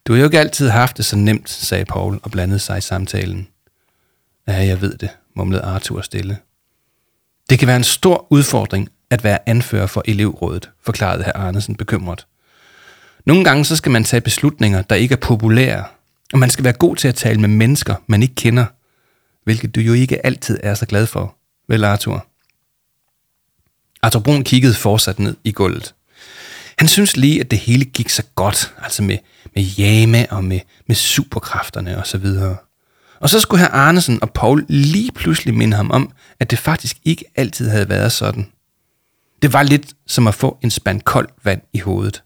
[0.05, 2.81] du har jo ikke altid haft det så nemt, sagde Paul og blandede sig i
[2.81, 3.47] samtalen.
[4.47, 6.37] Ja, jeg ved det, mumlede Arthur stille.
[7.49, 12.27] Det kan være en stor udfordring at være anfører for elevrådet, forklarede herr Arnesen bekymret.
[13.25, 15.85] Nogle gange så skal man tage beslutninger, der ikke er populære,
[16.33, 18.65] og man skal være god til at tale med mennesker, man ikke kender,
[19.43, 21.35] hvilket du jo ikke altid er så glad for,
[21.67, 22.27] vel Arthur?
[24.01, 25.95] Arthur Brun kiggede fortsat ned i gulvet.
[26.79, 29.17] Han synes lige, at det hele gik så godt, altså med,
[29.55, 32.57] med jame og med, med superkræfterne og så videre.
[33.19, 36.97] Og så skulle herr Arnesen og Paul lige pludselig minde ham om, at det faktisk
[37.05, 38.47] ikke altid havde været sådan.
[39.41, 42.23] Det var lidt som at få en spand koldt vand i hovedet.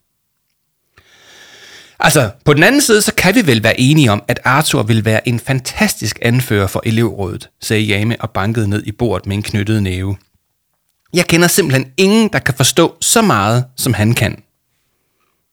[1.99, 5.05] Altså, på den anden side, så kan vi vel være enige om, at Arthur vil
[5.05, 9.43] være en fantastisk anfører for elevrådet, sagde Jame og bankede ned i bordet med en
[9.43, 10.17] knyttet næve.
[11.13, 14.43] Jeg kender simpelthen ingen, der kan forstå så meget, som han kan.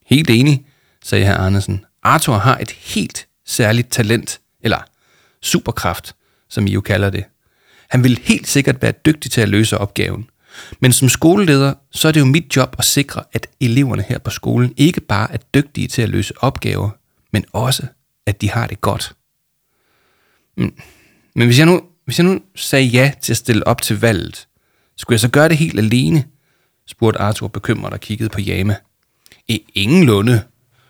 [0.07, 0.67] Helt enig,
[1.05, 1.85] sagde herr Andersen.
[2.03, 4.79] Arthur har et helt særligt talent, eller
[5.43, 6.15] superkraft,
[6.49, 7.25] som I jo kalder det.
[7.91, 10.31] Han vil helt sikkert være dygtig til at løse opgaven.
[10.81, 14.31] Men som skoleleder, så er det jo mit job at sikre, at eleverne her på
[14.31, 16.91] skolen ikke bare er dygtige til at løse opgaver,
[17.33, 17.87] men også,
[18.27, 19.13] at de har det godt.
[20.57, 20.75] Men,
[21.35, 24.47] men hvis, jeg nu, hvis jeg nu sagde ja til at stille op til valget,
[25.01, 26.25] skulle jeg så gøre det helt alene?
[26.87, 28.77] spurgte Arthur bekymret og kiggede på Jama.
[29.49, 30.43] E, I ingen lunde,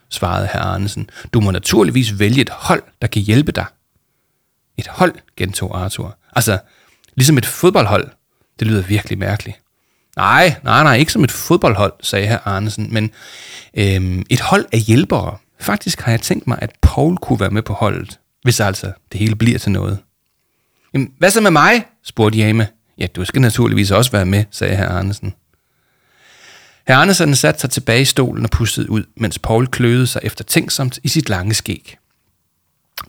[0.08, 1.10] svarede herr Arnesen.
[1.32, 3.64] Du må naturligvis vælge et hold, der kan hjælpe dig.
[4.76, 6.16] Et hold, gentog Arthur.
[6.36, 6.58] Altså,
[7.14, 8.08] ligesom et fodboldhold.
[8.58, 9.60] Det lyder virkelig mærkeligt.
[10.16, 13.10] Nej, nej, nej, ikke som et fodboldhold, sagde herr Arnesen, men
[13.74, 15.36] øhm, et hold af hjælpere.
[15.60, 19.20] Faktisk har jeg tænkt mig, at Paul kunne være med på holdet, hvis altså det
[19.20, 19.98] hele bliver til noget.
[20.94, 21.84] Jamen, hvad så med mig?
[22.04, 22.68] spurgte Jame.
[23.00, 25.34] Ja, du skal naturligvis også være med, sagde herr Arnesen.
[26.86, 30.44] Herr Arnesen satte sig tilbage i stolen og pustede ud, mens Paul kløede sig efter
[30.44, 31.98] tænksomt i sit lange skæg.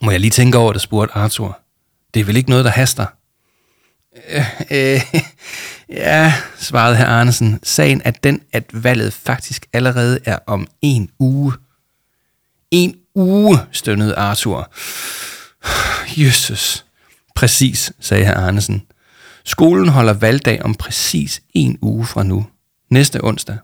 [0.02, 1.60] Må jeg lige tænke over det, spurgte Arthur.
[2.14, 3.06] Det er vel ikke noget, der haster?
[4.30, 5.02] Øh, øh,
[5.90, 7.60] Ja, svarede herr Arnesen.
[7.64, 11.54] Sagen er den, at valget faktisk allerede er om en uge.
[12.72, 14.72] En uge, stønnede Arthur.
[16.24, 16.86] Jesus.
[17.36, 18.84] Præcis, sagde herr Arnesen.
[19.46, 22.46] Skolen holder valgdag om præcis en uge fra nu.
[22.90, 23.58] Næste onsdag.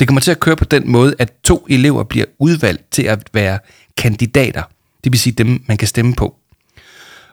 [0.00, 3.28] Det kommer til at køre på den måde, at to elever bliver udvalgt til at
[3.32, 3.58] være
[3.96, 4.62] kandidater.
[5.04, 6.36] Det vil sige dem, man kan stemme på.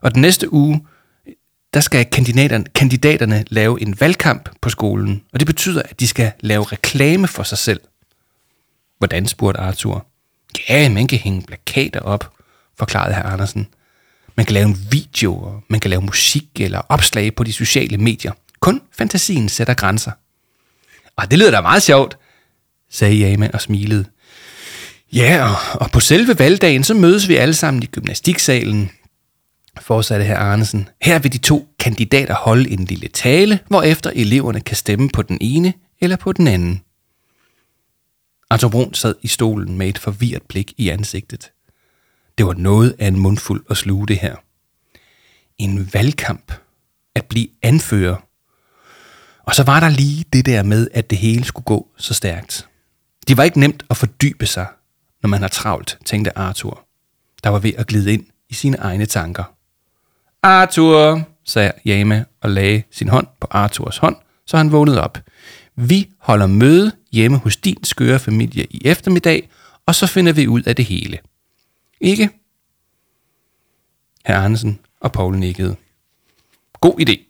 [0.02, 0.86] Og den næste uge,
[1.74, 6.32] der skal kandidaterne, kandidaterne lave en valgkamp på skolen, og det betyder, at de skal
[6.40, 7.80] lave reklame for sig selv.
[8.98, 10.06] Hvordan, spurgte Arthur.
[10.70, 12.34] Ja, man kan hænge plakater op,
[12.78, 13.68] forklarede herr Andersen.
[14.38, 17.98] Man kan lave en video, og man kan lave musik eller opslag på de sociale
[17.98, 18.32] medier.
[18.60, 20.12] Kun fantasien sætter grænser.
[21.16, 22.18] Og det lyder da meget sjovt,
[22.90, 24.06] sagde Jama og smilede.
[25.14, 28.92] Ja, og, og på selve valgdagen, så mødes vi alle sammen i gymnastiksalen,
[29.82, 30.90] fortsatte herr Arnesen.
[31.02, 35.38] Her vil de to kandidater holde en lille tale, hvorefter eleverne kan stemme på den
[35.42, 36.82] ene eller på den anden.
[38.50, 41.52] Arthur Brun sad i stolen med et forvirret blik i ansigtet.
[42.38, 44.36] Det var noget af en mundfuld at sluge det her.
[45.58, 46.52] En valgkamp.
[47.16, 48.16] At blive anfører.
[49.44, 52.68] Og så var der lige det der med, at det hele skulle gå så stærkt.
[53.28, 54.68] Det var ikke nemt at fordybe sig,
[55.24, 56.86] når man har travlt, tænkte Arthur,
[57.44, 59.44] der var ved at glide ind i sine egne tanker.
[60.44, 65.18] Arthur, sagde Jame og lagde sin hånd på Arthurs hånd, så han vågnede op.
[65.76, 69.50] Vi holder møde hjemme hos din skøre familie i eftermiddag,
[69.86, 71.18] og så finder vi ud af det hele.
[72.02, 72.30] Ikke?
[74.26, 75.76] Herr Andersen og Paul nikkede.
[76.74, 77.28] God idé.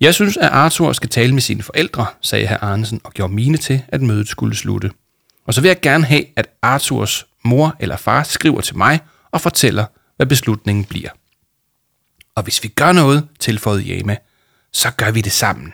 [0.00, 3.56] Jeg synes, at Arthur skal tale med sine forældre, sagde herr Arnesen og gjorde mine
[3.56, 4.90] til, at mødet skulle slutte.
[5.44, 9.40] Og så vil jeg gerne have, at Arthurs mor eller far skriver til mig og
[9.40, 9.84] fortæller,
[10.16, 11.10] hvad beslutningen bliver.
[12.34, 14.16] Og hvis vi gør noget, tilføjede Jama,
[14.72, 15.72] så gør vi det sammen.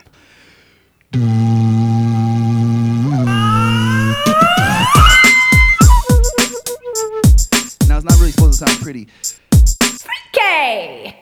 [1.14, 2.77] Now
[8.88, 9.04] pretty.
[10.32, 11.12] Okay.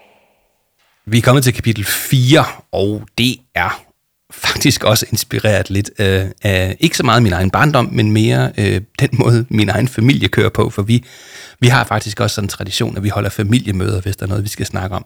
[1.06, 3.84] Vi er kommet til kapitel 4, og det er
[4.30, 8.80] faktisk også inspireret lidt øh, af, ikke så meget min egen barndom, men mere øh,
[8.98, 11.04] den måde, min egen familie kører på, for vi,
[11.60, 14.44] vi har faktisk også sådan en tradition, at vi holder familiemøder, hvis der er noget,
[14.44, 15.04] vi skal snakke om.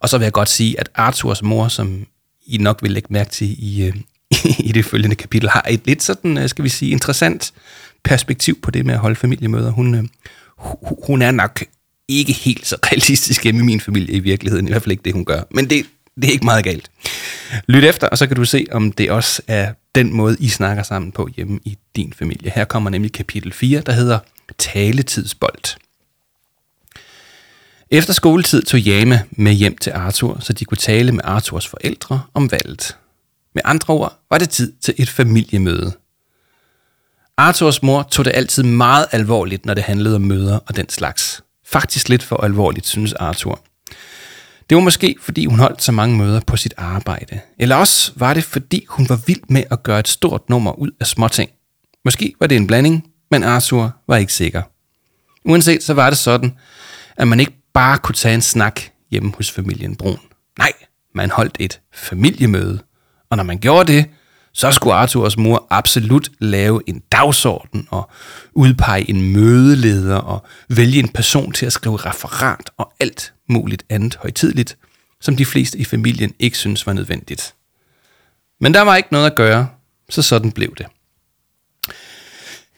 [0.00, 2.06] Og så vil jeg godt sige, at Arthurs mor, som
[2.46, 3.96] I nok vil lægge mærke til i, øh,
[4.68, 7.52] i det følgende kapitel, har et lidt sådan, øh, skal vi sige, interessant
[8.04, 9.70] perspektiv på det med at holde familiemøder.
[9.70, 10.04] Hun, øh,
[11.06, 11.62] hun er nok
[12.08, 15.12] ikke helt så realistisk hjemme i min familie i virkeligheden, i hvert fald ikke det,
[15.12, 15.42] hun gør.
[15.50, 16.90] Men det, det er ikke meget galt.
[17.66, 20.82] Lyt efter, og så kan du se, om det også er den måde, I snakker
[20.82, 22.50] sammen på hjemme i din familie.
[22.50, 24.18] Her kommer nemlig kapitel 4, der hedder
[24.58, 25.76] Taletidsbold.
[27.90, 32.22] Efter skoletid tog Jame med hjem til Arthur, så de kunne tale med Arthurs forældre
[32.34, 32.96] om valget.
[33.54, 35.92] Med andre ord var det tid til et familiemøde.
[37.36, 41.42] Arthurs mor tog det altid meget alvorligt, når det handlede om møder og den slags.
[41.70, 43.60] Faktisk lidt for alvorligt, synes Arthur.
[44.70, 47.40] Det var måske, fordi hun holdt så mange møder på sit arbejde.
[47.58, 50.90] Eller også var det, fordi hun var vild med at gøre et stort nummer ud
[51.00, 51.50] af småting.
[52.04, 54.62] Måske var det en blanding, men Arthur var ikke sikker.
[55.44, 56.54] Uanset så var det sådan,
[57.16, 60.18] at man ikke bare kunne tage en snak hjemme hos familien Brun.
[60.58, 60.72] Nej,
[61.14, 62.82] man holdt et familiemøde.
[63.30, 64.06] Og når man gjorde det,
[64.58, 68.10] så skulle Arthurs mor absolut lave en dagsorden og
[68.52, 74.16] udpege en mødeleder og vælge en person til at skrive referat og alt muligt andet
[74.16, 74.76] højtidligt,
[75.20, 77.54] som de fleste i familien ikke synes var nødvendigt.
[78.60, 79.68] Men der var ikke noget at gøre,
[80.10, 80.86] så sådan blev det.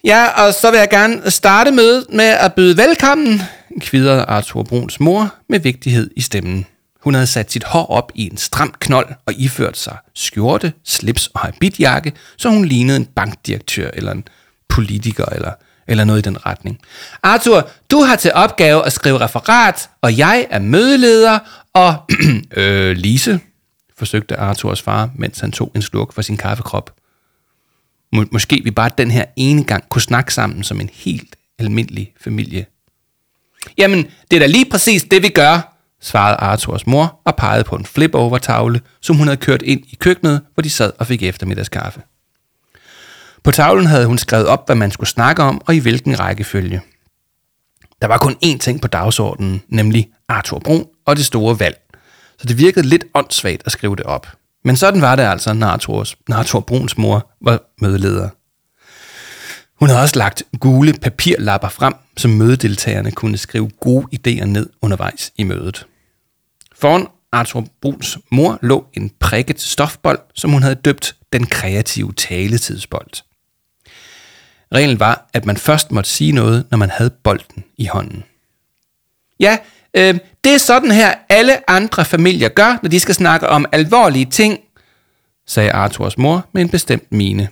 [0.05, 3.43] Ja, og så vil jeg gerne starte mødet med at byde velkommen,
[3.81, 6.67] kvidrede Arthur Bruns mor med vigtighed i stemmen.
[7.03, 11.27] Hun havde sat sit hår op i en stram knold og iført sig skjorte, slips
[11.27, 14.25] og habitjakke, så hun lignede en bankdirektør eller en
[14.69, 15.53] politiker eller,
[15.89, 16.81] eller noget i den retning.
[17.23, 21.39] Arthur, du har til opgave at skrive referat, og jeg er mødeleder,
[21.75, 21.97] og
[22.57, 23.41] øh, Lise,
[23.99, 26.95] forsøgte Arthurs far, mens han tog en slurk fra sin kaffekrop.
[28.13, 32.13] Må, måske vi bare den her ene gang kunne snakke sammen som en helt almindelig
[32.21, 32.67] familie.
[33.79, 35.70] Jamen, det er da lige præcis det, vi gør,
[36.01, 40.41] svarede Arthurs mor og pegede på en flip-over-tavle, som hun havde kørt ind i køkkenet,
[40.55, 42.03] hvor de sad og fik eftermiddagskaffe.
[43.45, 46.81] På tavlen havde hun skrevet op, hvad man skulle snakke om og i hvilken rækkefølge.
[48.03, 51.77] Der var kun én ting på dagsordenen, nemlig Arthur Brun og det store valg.
[52.39, 54.27] Så det virkede lidt åndssvagt at skrive det op.
[54.65, 58.29] Men sådan var det altså, når Arthurs, når Arthur Bruns mor var mødeleder.
[59.79, 65.33] Hun havde også lagt gule papirlapper frem, så mødedeltagerne kunne skrive gode idéer ned undervejs
[65.37, 65.87] i mødet.
[66.81, 73.23] Foran Arthur Bruns mor lå en prikket stofbold, som hun havde døbt den kreative taletidsbold.
[74.75, 78.25] Reglen var, at man først måtte sige noget, når man havde bolden i hånden.
[79.41, 79.59] Ja,
[79.95, 84.27] øh, det er sådan her, alle andre familier gør, når de skal snakke om alvorlige
[84.27, 84.61] ting,
[85.47, 87.49] sagde Arthurs mor med en bestemt mine.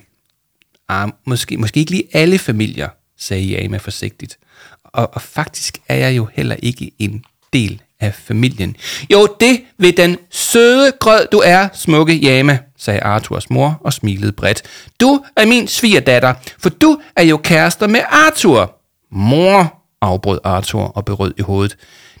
[0.89, 4.37] Ah, måske, måske ikke lige alle familier, sagde Jama forsigtigt.
[4.83, 8.75] Og, og faktisk er jeg jo heller ikke en del af familien.
[9.09, 14.31] Jo, det ved den søde grød, du er, smukke Jama, sagde Arthurs mor og smilede
[14.31, 14.61] bredt.
[14.99, 18.75] Du er min svigerdatter, for du er jo kærester med Arthur.
[19.11, 21.77] Mor, afbrød Arthur og berød i hovedet.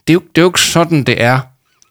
[0.07, 1.39] Det er, jo, det er jo ikke sådan, det er.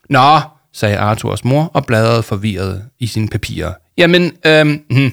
[0.09, 0.39] Nå,
[0.73, 3.73] sagde Arthurs mor og bladrede forvirret i sine papirer.
[3.97, 5.11] Jamen, øhm, hmm.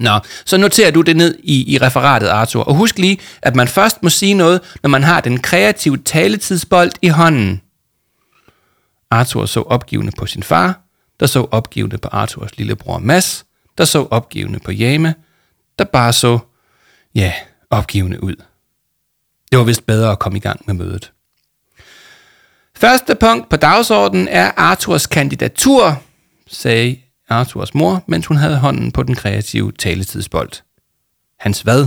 [0.00, 2.62] Nå, så noterer du det ned i, i referatet, Arthur.
[2.62, 6.90] Og husk lige, at man først må sige noget, når man har den kreative taletidsbold
[7.02, 7.60] i hånden.
[9.10, 10.80] Arthur så opgivende på sin far,
[11.20, 13.44] der så opgivende på Arthurs lillebror Mads,
[13.78, 15.14] der så opgivende på Jame,
[15.78, 16.38] der bare så,
[17.14, 17.32] ja,
[17.70, 18.36] opgivende ud.
[19.50, 21.12] Det var vist bedre at komme i gang med mødet.
[22.76, 26.02] Første punkt på dagsordenen er Arthurs kandidatur,
[26.46, 30.52] sagde Arthurs mor, mens hun havde hånden på den kreative taletidsbold.
[31.38, 31.86] Hans hvad?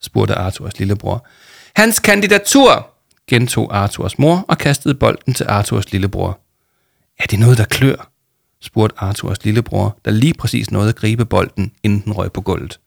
[0.00, 1.26] spurgte Arthurs lillebror.
[1.76, 2.88] Hans kandidatur,
[3.28, 6.40] gentog Arthurs mor og kastede bolden til Arthurs lillebror.
[7.18, 8.10] Er det noget, der klør?
[8.60, 12.80] spurgte Arthurs lillebror, der lige præcis nåede at gribe bolden, inden den røg på gulvet.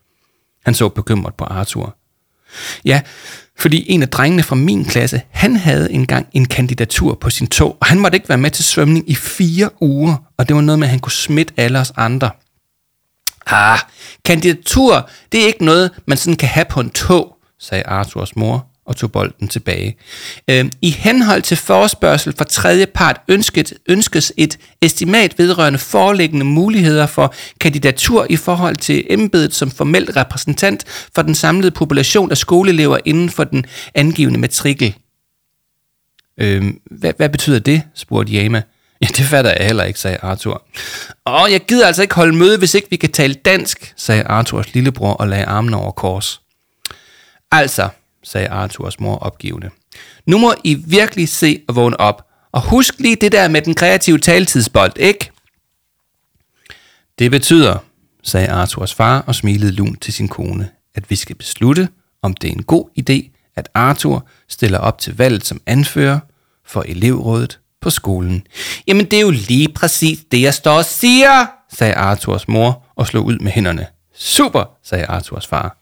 [0.66, 1.96] Han så bekymret på Arthur.
[2.86, 3.02] Ja,
[3.58, 7.78] fordi en af drengene fra min klasse, han havde engang en kandidatur på sin tog,
[7.80, 10.80] og han måtte ikke være med til svømning i fire uger, og det var noget
[10.80, 12.32] med, at han kunne smitte alle os andre.
[13.46, 13.80] Ah,
[14.26, 18.69] kandidatur, det er ikke noget, man sådan kan have på en tog, sagde Arthurs mor
[18.90, 19.96] og tog bolden tilbage.
[20.50, 27.06] Øh, I henhold til forespørgsel fra tredje part ønsket, ønskes et estimat vedrørende foreliggende muligheder
[27.06, 32.98] for kandidatur i forhold til embedet som formelt repræsentant for den samlede population af skoleelever
[33.06, 34.96] inden for den angivende matrikel.
[36.38, 37.82] Øh, hvad, hvad betyder det?
[37.96, 38.62] spurgte Jama.
[39.02, 40.64] Ja, det fatter jeg heller ikke, sagde Arthur.
[41.26, 44.74] Åh, jeg gider altså ikke holde møde, hvis ikke vi kan tale dansk, sagde Arthurs
[44.74, 46.42] lillebror og lagde armen over kors.
[47.52, 47.90] Altså,
[48.24, 49.70] sagde Arthurs mor opgivende.
[50.26, 52.26] Nu må I virkelig se og vågne op.
[52.52, 55.32] Og husk lige det der med den kreative taltidsbold, ikke?
[57.20, 57.78] Det betyder,
[58.24, 61.90] sagde Arthurs far og smilede lunt til sin kone, at vi skal beslutte,
[62.22, 66.20] om det er en god idé, at Arthur stiller op til valget som anfører
[66.66, 68.48] for elevrådet på skolen.
[68.88, 73.08] Jamen det er jo lige præcis det, jeg står og siger, sagde Arthurs mor og
[73.08, 73.88] slog ud med hænderne.
[74.14, 75.78] Super, sagde Arthurs far.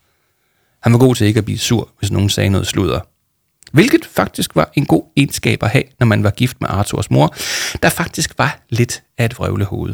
[0.88, 3.00] Han var god til ikke at blive sur, hvis nogen sagde noget sludder.
[3.72, 7.36] Hvilket faktisk var en god egenskab at have, når man var gift med Arthurs mor,
[7.84, 9.94] der faktisk var lidt af et vrøvlehoved.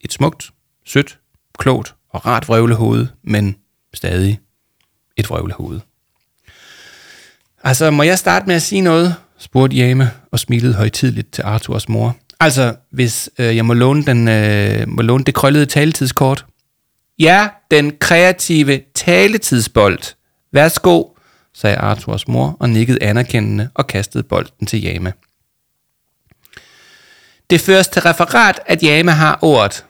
[0.00, 0.50] Et smukt,
[0.86, 1.18] sødt,
[1.58, 3.56] klogt og rart vrøvlehoved, men
[3.94, 4.40] stadig
[5.16, 5.80] et vrøvlehoved.
[7.64, 9.14] Altså, må jeg starte med at sige noget?
[9.38, 12.16] spurgte Jame og smilede højtidligt til Arthurs mor.
[12.40, 16.46] Altså, hvis øh, jeg må låne, den, øh, må låne det krøllede taletidskort.
[17.18, 20.17] Ja, den kreative taletidsbold,
[20.52, 21.04] Værsgo,
[21.54, 25.12] sagde Arthurs mor og nikkede anerkendende og kastede bolden til Jama.
[27.50, 29.84] Det føres til referat, at Jama har ordet.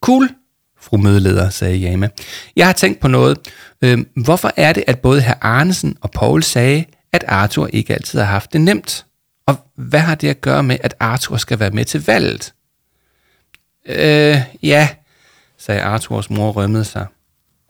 [0.00, 0.30] Cool,
[0.80, 2.08] fru mødeleder, sagde Jama.
[2.56, 3.38] Jeg har tænkt på noget.
[3.82, 8.18] Øhm, hvorfor er det, at både herr Arnesen og Paul sagde, at Arthur ikke altid
[8.18, 9.06] har haft det nemt?
[9.46, 12.54] Og hvad har det at gøre med, at Arthur skal være med til valget?
[13.86, 14.88] Øh, ja,
[15.58, 17.06] sagde Arthurs mor rømmede sig.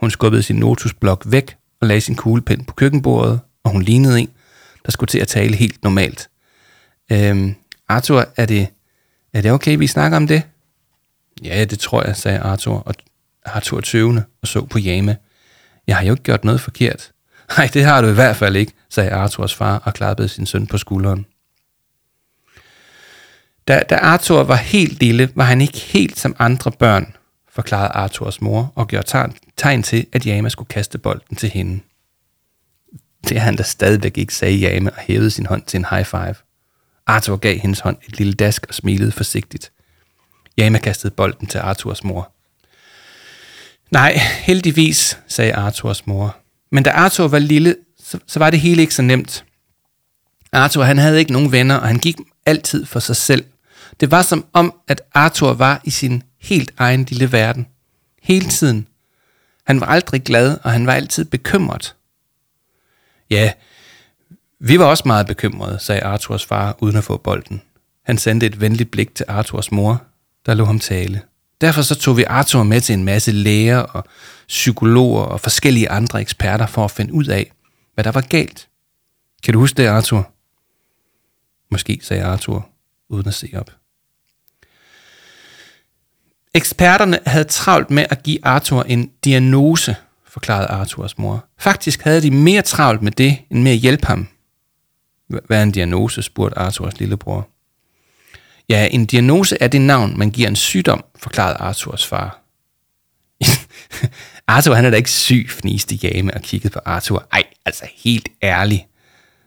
[0.01, 4.29] Hun skubbede sin notusblok væk og lagde sin kuglepen på køkkenbordet, og hun lignede en,
[4.85, 6.29] der skulle til at tale helt normalt.
[7.13, 7.55] Øhm,
[7.89, 8.69] Arthur, er det,
[9.33, 10.43] er det okay, vi snakker om det?
[11.45, 12.95] Ja, det tror jeg, sagde Arthur, og
[13.45, 15.17] Arthur tøvende og så på Jame.
[15.87, 17.11] Jeg har jo ikke gjort noget forkert.
[17.57, 20.67] Nej, det har du i hvert fald ikke, sagde Arthurs far og klappede sin søn
[20.67, 21.27] på skulderen.
[23.69, 27.17] Da, da Arthur var helt lille, var han ikke helt som andre børn
[27.55, 31.81] forklarede Arthurs mor og gjorde tegn til, at Yama skulle kaste bolden til hende.
[33.29, 36.05] Det er han, der stadigvæk ikke sagde Yama og hævede sin hånd til en high
[36.05, 36.35] five.
[37.07, 39.73] Arthur gav hendes hånd et lille dask og smilede forsigtigt.
[40.59, 42.33] Yama kastede bolden til Arthurs mor.
[43.91, 46.37] Nej, heldigvis, sagde Arthurs mor.
[46.71, 49.45] Men da Arthur var lille, så, så var det hele ikke så nemt.
[50.53, 52.17] Arthur han havde ikke nogen venner, og han gik
[52.47, 53.45] altid for sig selv.
[54.01, 57.67] Det var som om, at Arthur var i sin helt egen lille verden.
[58.23, 58.89] Hele tiden.
[59.67, 61.97] Han var aldrig glad, og han var altid bekymret.
[63.31, 63.53] Ja,
[64.59, 67.63] vi var også meget bekymrede, sagde Arthurs far, uden at få bolden.
[68.03, 70.03] Han sendte et venligt blik til Arthurs mor,
[70.47, 71.23] der lå ham tale.
[71.61, 74.05] Derfor så tog vi Arthur med til en masse læger og
[74.49, 77.53] psykologer og forskellige andre eksperter for at finde ud af,
[77.95, 78.69] hvad der var galt.
[79.43, 80.31] Kan du huske det, Arthur?
[81.71, 82.69] Måske, sagde Arthur,
[83.09, 83.71] uden at se op.
[86.57, 89.97] Eksperterne havde travlt med at give Arthur en diagnose,
[90.29, 91.45] forklarede Arthurs mor.
[91.59, 94.29] Faktisk havde de mere travlt med det, end med at hjælpe ham.
[95.29, 97.49] Hvad er en diagnose, spurgte Arthurs lillebror.
[98.69, 102.41] Ja, en diagnose er det navn, man giver en sygdom, forklarede Arthurs far.
[104.47, 107.29] Arthur, han er da ikke syg, fniste Jame og kiggede på Arthur.
[107.33, 108.83] Ej, altså helt ærligt.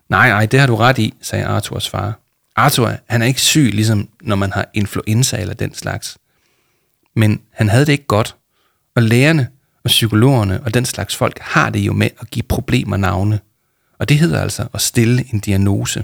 [0.10, 2.20] Nej, nej, det har du ret i, sagde Arthurs far.
[2.56, 6.18] Arthur, han er ikke syg, ligesom når man har influenza eller den slags.
[7.18, 8.36] Men han havde det ikke godt,
[8.96, 9.50] og lærerne
[9.84, 13.40] og psykologerne og den slags folk har det jo med at give problemer navne.
[14.00, 16.04] Og det hedder altså at stille en diagnose.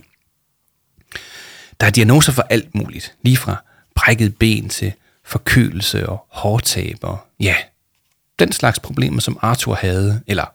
[1.79, 3.63] Der er diagnoser for alt muligt, lige fra
[3.95, 4.93] brækket ben til
[5.23, 7.55] forkølelse og hårtab og ja,
[8.39, 10.45] den slags problemer, som Arthur havde, eller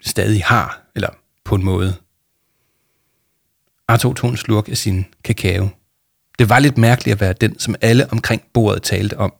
[0.00, 1.10] stadig har, eller
[1.44, 1.94] på en måde.
[3.88, 5.68] Arthur tog en slurk af sin kakao.
[6.38, 9.32] Det var lidt mærkeligt at være den, som alle omkring bordet talte om.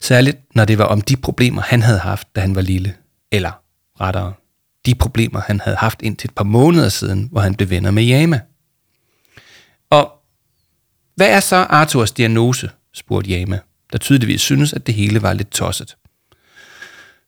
[0.00, 2.94] Særligt når det var om de problemer, han havde haft, da han var lille.
[3.32, 3.52] Eller
[4.00, 4.32] rettere,
[4.86, 8.10] de problemer, han havde haft indtil et par måneder siden, hvor han blev venner med
[8.10, 8.40] Yama.
[9.90, 10.12] Og
[11.14, 13.58] hvad er så Arthurs diagnose, spurgte Yama,
[13.92, 15.96] der tydeligvis synes, at det hele var lidt tosset.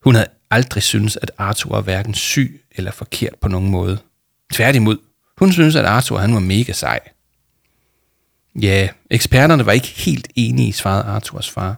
[0.03, 3.99] Hun havde aldrig synes, at Arthur var hverken syg eller forkert på nogen måde.
[4.53, 4.99] Tværtimod,
[5.39, 7.01] hun synes, at Arthur han var mega sej.
[8.61, 11.77] Ja, eksperterne var ikke helt enige, svarede Arthurs far.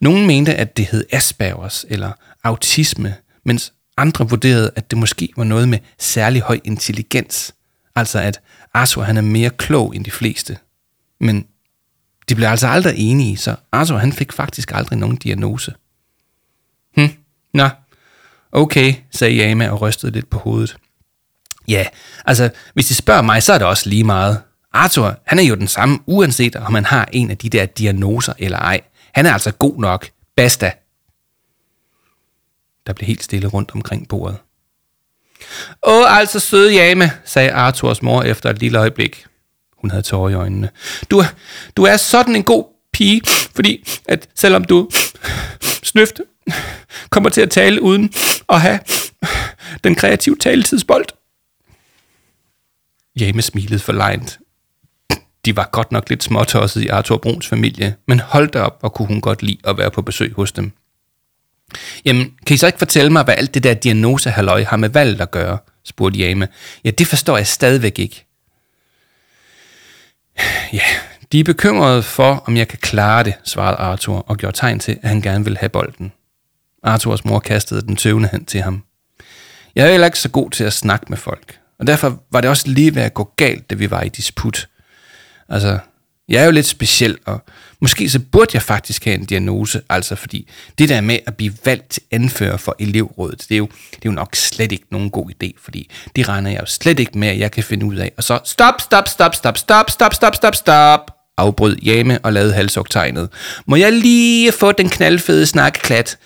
[0.00, 2.12] Nogle mente, at det hed Aspergers eller
[2.44, 3.14] autisme,
[3.44, 7.54] mens andre vurderede, at det måske var noget med særlig høj intelligens.
[7.96, 8.40] Altså at
[8.74, 10.58] Arthur han er mere klog end de fleste.
[11.20, 11.46] Men
[12.28, 15.74] de blev altså aldrig enige, så Arthur han fik faktisk aldrig nogen diagnose.
[16.96, 17.08] Hm,
[17.52, 17.68] nå,
[18.52, 20.76] okay, sagde Yama og rystede lidt på hovedet.
[21.68, 21.86] Ja,
[22.24, 24.42] altså, hvis de spørger mig, så er det også lige meget.
[24.74, 28.32] Arthur, han er jo den samme, uanset om han har en af de der diagnoser
[28.38, 28.80] eller ej.
[29.12, 30.08] Han er altså god nok.
[30.36, 30.72] Basta.
[32.86, 34.36] Der blev helt stille rundt omkring bordet.
[35.86, 39.26] Åh, altså søde Jame, sagde Arthurs mor efter et lille øjeblik.
[39.76, 40.70] Hun havde tårer i øjnene.
[41.10, 41.24] Du,
[41.76, 43.22] du er sådan en god pige,
[43.54, 44.90] fordi at selvom du
[45.82, 46.20] snøft
[47.10, 48.12] kommer til at tale uden
[48.48, 48.80] at have
[49.84, 51.06] den kreative taletidsbold.
[53.20, 54.38] Jame smilede forlegnet.
[55.44, 58.92] De var godt nok lidt småtosset i Arthur Bruns familie, men hold da op, og
[58.94, 60.72] kunne hun godt lide at være på besøg hos dem.
[62.04, 65.20] Jamen, kan I så ikke fortælle mig, hvad alt det der diagnosehalløj har med valget
[65.20, 65.58] at gøre?
[65.84, 66.48] spurgte Jame.
[66.84, 68.26] Ja, det forstår jeg stadigvæk ikke.
[70.72, 70.82] Ja,
[71.32, 74.98] de er bekymrede for, om jeg kan klare det, svarede Arthur og gjorde tegn til,
[75.02, 76.12] at han gerne ville have bolden.
[76.82, 78.82] Arthurs mor kastede den tøvende hen til ham.
[79.74, 82.50] Jeg er heller ikke så god til at snakke med folk, og derfor var det
[82.50, 84.68] også lige ved at gå galt, da vi var i disput.
[85.48, 85.78] Altså,
[86.28, 87.44] jeg er jo lidt speciel, og
[87.80, 91.52] måske så burde jeg faktisk have en diagnose, altså fordi det der med at blive
[91.64, 95.10] valgt til anfører for elevrådet, det er, jo, det er jo nok slet ikke nogen
[95.10, 97.96] god idé, fordi det regner jeg jo slet ikke med, at jeg kan finde ud
[97.96, 98.12] af.
[98.16, 102.52] Og så stop, stop, stop, stop, stop, stop, stop, stop, stop, afbrød Jame og lavede
[102.52, 103.28] halsogtegnet.
[103.66, 106.18] Må jeg lige få den knaldfede snakkeklat,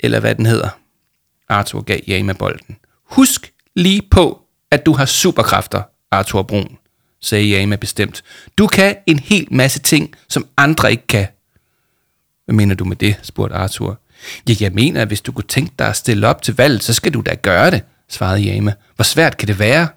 [0.00, 0.68] eller hvad den hedder?
[1.48, 2.76] Arthur gav Jame bolden.
[3.10, 4.40] Husk lige på,
[4.70, 6.78] at du har superkræfter, Arthur Brun
[7.22, 8.22] sagde Yama bestemt.
[8.58, 11.26] Du kan en hel masse ting, som andre ikke kan.
[12.44, 14.00] Hvad mener du med det, spurgte Arthur.
[14.48, 16.94] Ja, jeg mener, at hvis du kunne tænke dig at stille op til valget, så
[16.94, 18.74] skal du da gøre det, svarede Yama.
[18.96, 19.88] Hvor svært kan det være?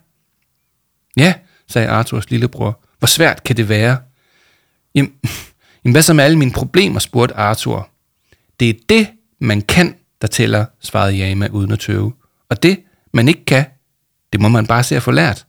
[1.18, 1.34] Ja,
[1.68, 2.80] sagde Arthurs lillebror.
[3.00, 3.98] Hvor svært kan det være?
[4.96, 5.14] Jamen,
[5.84, 7.90] jamen hvad så med alle mine problemer, spurgte Arthur.
[8.60, 9.08] Det er det,
[9.40, 12.14] man kan, der tæller, svarede Yama uden at tøve.
[12.50, 12.80] Og det,
[13.14, 13.66] man ikke kan,
[14.34, 15.46] det må man bare se at få lært.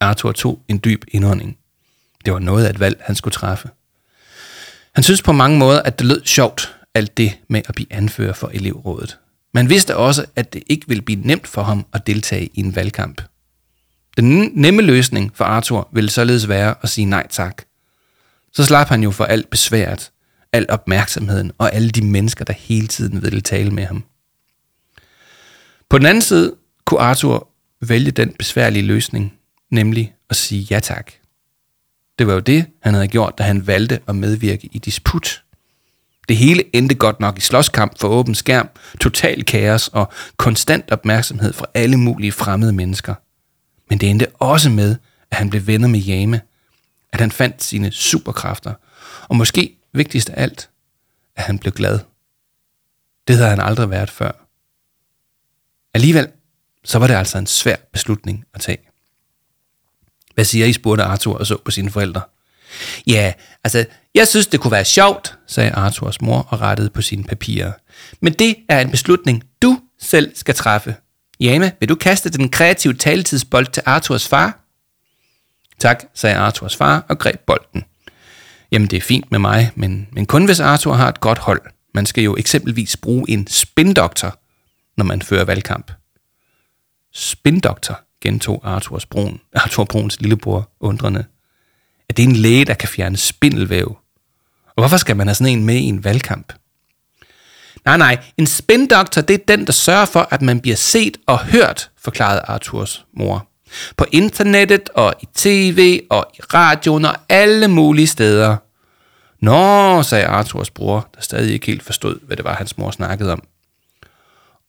[0.00, 1.58] Arthur tog en dyb indånding.
[2.24, 3.68] Det var noget af et valg, han skulle træffe.
[4.94, 8.32] Han synes på mange måder, at det lød sjovt, alt det med at blive anfører
[8.32, 9.18] for elevrådet.
[9.54, 12.76] Man vidste også, at det ikke ville blive nemt for ham at deltage i en
[12.76, 13.22] valgkamp.
[14.16, 17.62] Den nemme løsning for Arthur ville således være at sige nej tak.
[18.52, 20.10] Så slap han jo for alt besværet,
[20.52, 24.04] al opmærksomheden og alle de mennesker, der hele tiden ville tale med ham.
[25.88, 27.48] På den anden side kunne Arthur
[27.80, 29.39] vælge den besværlige løsning,
[29.70, 31.12] nemlig at sige ja tak.
[32.18, 35.44] Det var jo det, han havde gjort, da han valgte at medvirke i disput.
[36.28, 38.68] Det hele endte godt nok i slåskamp for åben skærm,
[39.00, 43.14] total kaos og konstant opmærksomhed fra alle mulige fremmede mennesker.
[43.88, 44.96] Men det endte også med,
[45.30, 46.40] at han blev venner med Jame,
[47.12, 48.74] at han fandt sine superkræfter,
[49.28, 50.70] og måske vigtigst af alt,
[51.36, 51.98] at han blev glad.
[53.28, 54.46] Det havde han aldrig været før.
[55.94, 56.28] Alligevel,
[56.84, 58.89] så var det altså en svær beslutning at tage.
[60.34, 62.20] Hvad siger I, spurgte Arthur og så på sine forældre.
[63.06, 63.32] Ja,
[63.64, 67.72] altså, jeg synes, det kunne være sjovt, sagde Arthurs mor og rettede på sine papirer.
[68.20, 70.94] Men det er en beslutning, du selv skal træffe.
[71.40, 74.58] Jame, vil du kaste den kreative taletidsbold til Arthurs far?
[75.78, 77.84] Tak, sagde Arthurs far og greb bolden.
[78.72, 81.62] Jamen, det er fint med mig, men, men kun hvis Arthur har et godt hold.
[81.94, 84.38] Man skal jo eksempelvis bruge en spindoktor,
[84.96, 85.92] når man fører valgkamp.
[87.14, 91.24] Spindoktor, gentog Arthurs Brun, Arthur Bruns lillebror undrende.
[92.08, 93.98] Er det en læge, der kan fjerne spindelvæv?
[94.66, 96.52] Og hvorfor skal man have sådan en med i en valgkamp?
[97.84, 101.38] Nej, nej, en spindoktor, det er den, der sørger for, at man bliver set og
[101.38, 103.46] hørt, forklarede Arthurs mor.
[103.96, 108.56] På internettet og i tv og i radioen og alle mulige steder.
[109.40, 113.32] Nå, sagde Arthurs bror, der stadig ikke helt forstod, hvad det var, hans mor snakkede
[113.32, 113.42] om.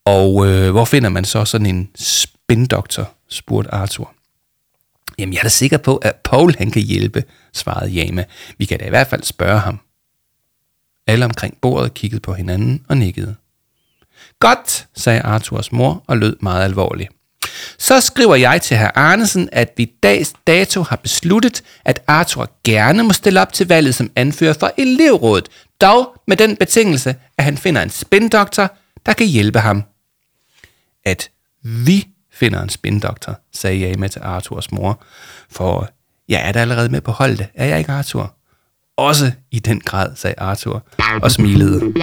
[0.05, 1.89] Og øh, hvor finder man så sådan en
[2.51, 4.13] spindoktor, spurgte Arthur.
[5.17, 7.23] Jamen, jeg er da sikker på, at Paul han kan hjælpe,
[7.53, 8.23] svarede Jama.
[8.57, 9.79] Vi kan da i hvert fald spørge ham.
[11.07, 13.35] Alle omkring bordet kiggede på hinanden og nikkede.
[14.39, 17.09] Godt, sagde Arthurs mor og lød meget alvorlig.
[17.77, 23.03] Så skriver jeg til herr Arnesen, at vi dags dato har besluttet, at Arthur gerne
[23.03, 25.49] må stille op til valget som anfører for elevrådet,
[25.81, 28.75] dog med den betingelse, at han finder en spindoktor,
[29.05, 29.83] der kan hjælpe ham.
[31.05, 31.29] At
[31.63, 32.07] vi
[32.41, 35.03] finder en spindoktor, sagde Jama til Arthurs mor,
[35.49, 35.89] for
[36.29, 38.35] jeg er da allerede med på holdet, er jeg ikke Arthur?
[38.97, 40.83] Også i den grad, sagde Arthur
[41.21, 41.93] og smilede.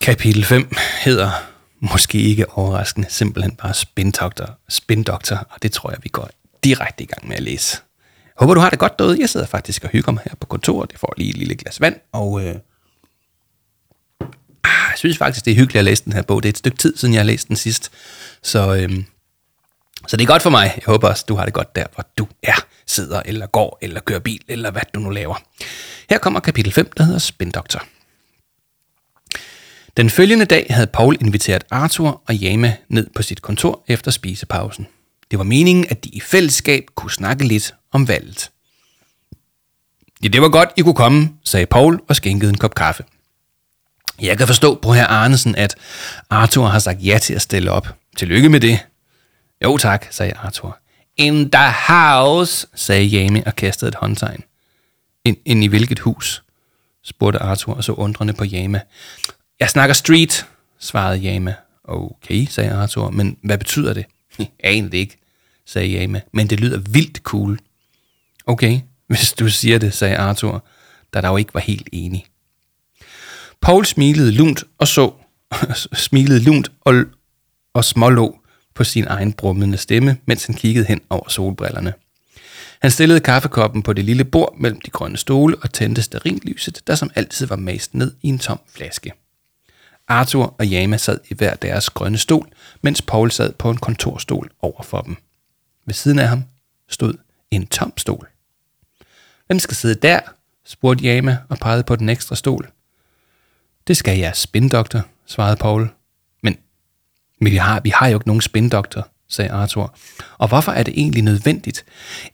[0.00, 1.30] Kapitel 5 hedder
[1.80, 6.28] måske ikke overraskende simpelthen bare spindoktor, spindoktor, og det tror jeg, vi går
[6.64, 7.76] direkte i gang med at læse.
[8.42, 9.20] Håber, du har det godt derude.
[9.20, 10.92] Jeg sidder faktisk og hygger mig her på kontoret.
[10.92, 12.54] Jeg får lige et lille glas vand, og øh,
[14.64, 16.42] ah, jeg synes faktisk, det er hyggeligt at læse den her bog.
[16.42, 17.92] Det er et stykke tid, siden jeg har læst den sidst.
[18.42, 19.04] Så, øh,
[20.06, 20.72] så det er godt for mig.
[20.76, 24.00] Jeg håber også, du har det godt der, hvor du er, sidder, eller går, eller
[24.00, 25.34] kører bil, eller hvad du nu laver.
[26.10, 27.82] Her kommer kapitel 5, der hedder Spindoktor.
[29.96, 34.86] Den følgende dag havde Paul inviteret Arthur og Jama ned på sit kontor efter spisepausen.
[35.30, 38.50] Det var meningen, at de i fællesskab kunne snakke lidt om valget.
[40.22, 43.04] Ja, det var godt, I kunne komme, sagde Paul og skænkede en kop kaffe.
[44.20, 45.76] Jeg kan forstå på herr Arnesen, at
[46.30, 47.88] Arthur har sagt ja til at stille op.
[48.16, 48.78] Tillykke med det.
[49.64, 50.78] Jo tak, sagde Arthur.
[51.16, 54.44] In the house, sagde Jamie og kastede et håndtegn.
[55.24, 56.42] Ind, ind i hvilket hus?
[57.04, 58.80] spurgte Arthur og så undrende på Jama.
[59.60, 60.46] Jeg snakker street,
[60.78, 61.54] svarede Jama.
[61.84, 64.06] Okay, sagde Arthur, men hvad betyder det?
[64.64, 65.18] Aner det ikke,
[65.66, 67.58] sagde Jama, men det lyder vildt cool.
[68.46, 70.64] Okay, hvis du siger det, sagde Arthur,
[71.12, 72.26] der dog ikke var helt enig.
[73.60, 75.12] Paul smilede lunt og så,
[75.94, 76.94] smilede lunt og,
[77.74, 78.38] og smålå
[78.74, 81.92] på sin egen brummende stemme, mens han kiggede hen over solbrillerne.
[82.82, 86.94] Han stillede kaffekoppen på det lille bord mellem de grønne stole og tændte stearinlyset, der
[86.94, 89.12] som altid var mast ned i en tom flaske.
[90.08, 92.48] Arthur og Jama sad i hver deres grønne stol,
[92.82, 95.16] mens Paul sad på en kontorstol over for dem.
[95.86, 96.44] Ved siden af ham
[96.88, 97.14] stod
[97.50, 98.31] en tom stol.
[99.52, 100.20] Hvem skal sidde der?
[100.64, 102.70] spurgte Jama og pegede på den ekstra stol.
[103.86, 105.90] Det skal jeg, spindoktor, svarede Paul.
[106.42, 106.56] Men,
[107.40, 109.94] men vi, har, vi har jo ikke nogen spindoktor, sagde Arthur.
[110.38, 111.84] Og hvorfor er det egentlig nødvendigt?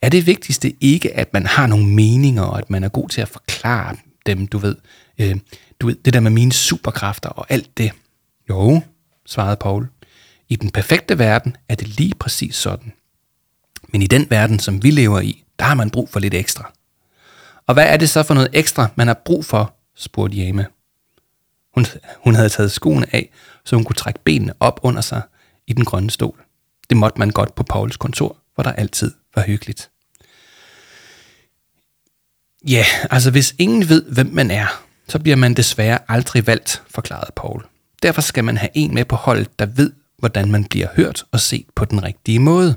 [0.03, 3.21] Er det vigtigste ikke, at man har nogle meninger, og at man er god til
[3.21, 3.97] at forklare
[4.27, 4.77] dem, du ved,
[5.19, 5.37] øh,
[5.81, 7.93] du ved, det der med mine superkræfter og alt det?
[8.51, 8.81] Jo,
[9.27, 9.89] svarede Paul.
[10.49, 12.93] I den perfekte verden er det lige præcis sådan.
[13.89, 16.73] Men i den verden, som vi lever i, der har man brug for lidt ekstra.
[17.69, 20.67] Og hvad er det så for noget ekstra, man har brug for, spurgte Jame.
[21.75, 21.87] Hun,
[22.25, 23.31] hun havde taget skoene af,
[23.65, 25.23] så hun kunne trække benene op under sig
[25.67, 26.45] i den grønne stol.
[26.89, 29.91] Det måtte man godt på Pauls kontor, hvor der altid var hyggeligt.
[32.69, 34.67] Ja, altså hvis ingen ved, hvem man er,
[35.09, 37.67] så bliver man desværre aldrig valgt, forklarede Paul.
[38.03, 41.41] Derfor skal man have en med på holdet, der ved, hvordan man bliver hørt og
[41.41, 42.75] set på den rigtige måde.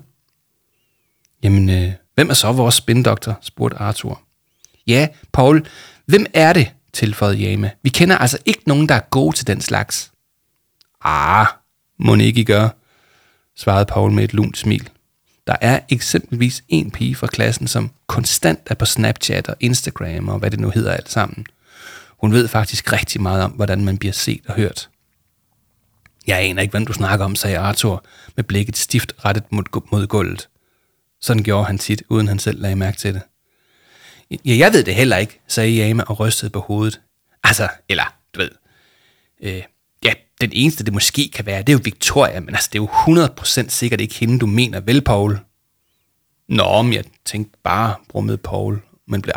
[1.43, 3.37] Jamen, øh, hvem er så vores spindoktor?
[3.41, 4.21] spurgte Arthur.
[4.87, 5.67] Ja, Paul,
[6.05, 6.71] hvem er det?
[6.93, 7.71] tilføjede Jame.
[7.83, 10.11] Vi kender altså ikke nogen, der er gode til den slags.
[11.03, 11.47] Ah,
[11.99, 12.69] må ikke I gøre,
[13.57, 14.89] svarede Paul med et lunt smil.
[15.47, 20.39] Der er eksempelvis en pige fra klassen, som konstant er på Snapchat og Instagram og
[20.39, 21.45] hvad det nu hedder alt sammen.
[22.21, 24.89] Hun ved faktisk rigtig meget om, hvordan man bliver set og hørt.
[26.27, 28.05] Jeg aner ikke, hvem du snakker om, sagde Arthur,
[28.35, 30.49] med blikket stift rettet mod, mod gulvet.
[31.21, 33.21] Sådan gjorde han tit, uden han selv lagde mærke til det.
[34.31, 37.01] Ja, jeg ved det heller ikke, sagde Jama og rystede på hovedet.
[37.43, 38.49] Altså, eller, du ved,
[39.41, 39.63] øh,
[40.03, 42.83] ja, den eneste, det måske kan være, det er jo Victoria, men altså, det er
[42.83, 45.39] jo 100% sikkert ikke hende, du mener, vel, Paul?
[46.49, 49.33] Nå, men jeg tænkte bare, brummede Paul, men blev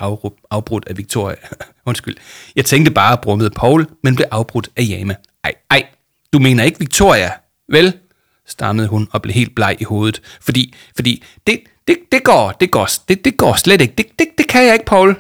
[0.51, 1.37] afbrudt af Victoria.
[1.87, 2.17] Undskyld.
[2.57, 5.17] Jeg tænkte bare, brummede Paul, men blev afbrudt af Jama.
[5.45, 5.87] Ej, ej,
[6.33, 7.31] du mener ikke Victoria,
[7.69, 7.99] vel?
[8.47, 10.21] stammede hun og blev helt bleg i hovedet.
[10.41, 13.95] Fordi, fordi det, det, det går, det går, det, det går slet ikke.
[13.99, 15.17] Det, det, det kan jeg ikke, Paul.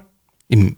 [0.50, 0.76] Jamen,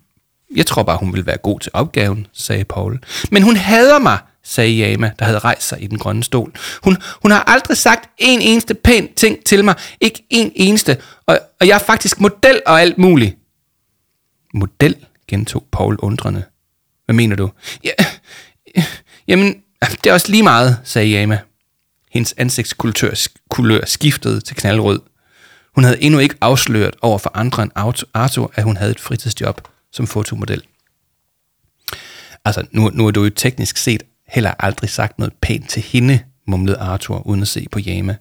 [0.57, 3.01] jeg tror bare, hun vil være god til opgaven, sagde Paul.
[3.31, 6.53] Men hun hader mig, sagde Yama, der havde rejst sig i den grønne stol.
[6.83, 9.75] Hun, hun har aldrig sagt en eneste pæn ting til mig.
[10.01, 10.97] Ikke en eneste.
[11.27, 13.37] Og, og jeg er faktisk model og alt muligt.
[14.55, 14.97] Model,
[15.29, 16.45] gentog Paul undrende.
[17.05, 17.51] Hvad mener du?
[17.85, 17.91] Ja,
[19.29, 19.63] jamen,
[20.05, 21.39] det er også lige meget, sagde Yama.
[22.11, 25.01] Hendes ansigtskulør skiftede til knaldrød.
[25.77, 27.73] Hun havde endnu ikke afsløret over for andre end
[28.15, 29.61] Arthur, at hun havde et fritidsjob
[29.93, 30.63] som fotomodel.
[32.45, 36.21] Altså, nu, nu er du jo teknisk set heller aldrig sagt noget pænt til hende,
[36.47, 38.17] mumlede Arthur, uden at se på Jama.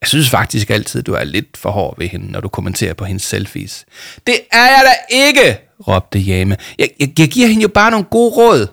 [0.00, 3.04] Jeg synes faktisk altid, du er lidt for hård ved hende, når du kommenterer på
[3.04, 3.86] hendes selfies.
[4.26, 6.56] Det er jeg da ikke, råbte Jame.
[6.78, 8.66] Jeg, jeg, jeg giver hende jo bare nogle gode råd.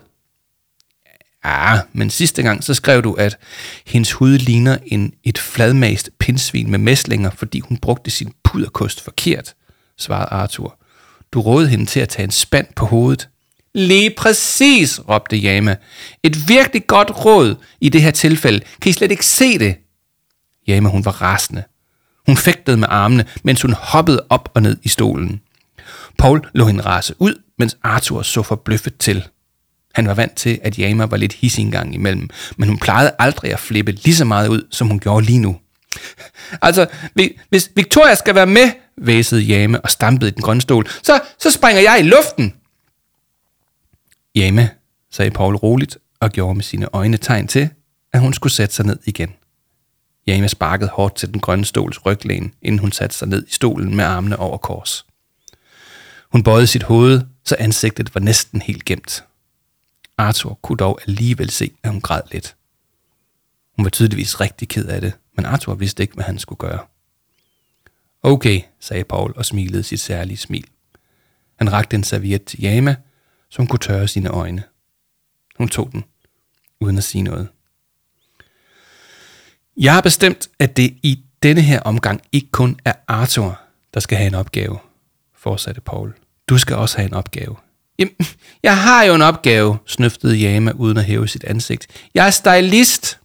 [1.48, 3.38] Ah, men sidste gang så skrev du, at
[3.86, 9.54] hendes hud ligner en, et fladmast pinsvin med mæslinger, fordi hun brugte sin puderkost forkert,
[9.98, 10.78] svarede Arthur.
[11.32, 13.28] Du rådede hende til at tage en spand på hovedet.
[13.74, 15.76] Lige præcis, råbte Jama.
[16.22, 18.60] Et virkelig godt råd i det her tilfælde.
[18.80, 19.76] Kan I slet ikke se det?
[20.66, 21.64] Jama, hun var rasende.
[22.26, 25.40] Hun fægtede med armene, mens hun hoppede op og ned i stolen.
[26.18, 29.24] Paul lå hende rase ud, mens Arthur så forbløffet til.
[29.96, 33.14] Han var vant til, at Yama var lidt hissig en gang imellem, men hun plejede
[33.18, 35.56] aldrig at flippe lige så meget ud, som hun gjorde lige nu.
[36.62, 36.86] Altså,
[37.48, 41.50] hvis Victoria skal være med, væsede Jame og stampede i den grønne stol, så, så
[41.50, 42.54] springer jeg i luften.
[44.34, 44.70] Jame,
[45.12, 47.68] sagde Paul roligt og gjorde med sine øjne tegn til,
[48.12, 49.32] at hun skulle sætte sig ned igen.
[50.26, 53.96] Jame sparkede hårdt til den grønne stols ryglæn, inden hun satte sig ned i stolen
[53.96, 55.06] med armene over kors.
[56.32, 59.24] Hun bøjede sit hoved, så ansigtet var næsten helt gemt.
[60.18, 62.56] Arthur kunne dog alligevel se, at hun græd lidt.
[63.76, 66.86] Hun var tydeligvis rigtig ked af det, men Arthur vidste ikke, hvad han skulle gøre.
[68.22, 70.66] Okay, sagde Paul og smilede sit særlige smil.
[71.56, 72.96] Han rakte en serviet til Yama,
[73.48, 74.62] så hun kunne tørre sine øjne.
[75.58, 76.04] Hun tog den,
[76.80, 77.48] uden at sige noget.
[79.76, 83.60] Jeg har bestemt, at det i denne her omgang ikke kun er Arthur,
[83.94, 84.78] der skal have en opgave,
[85.34, 86.14] fortsatte Paul.
[86.48, 87.56] Du skal også have en opgave.
[87.98, 88.14] Jamen,
[88.62, 91.86] jeg har jo en opgave, snøftede Jama uden at hæve sit ansigt.
[92.14, 93.18] Jeg er stylist.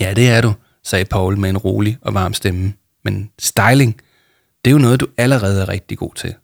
[0.00, 0.54] Ja, det er du,
[0.84, 2.74] sagde Paul med en rolig og varm stemme.
[3.04, 4.00] Men styling,
[4.64, 6.34] det er jo noget, du allerede er rigtig god til.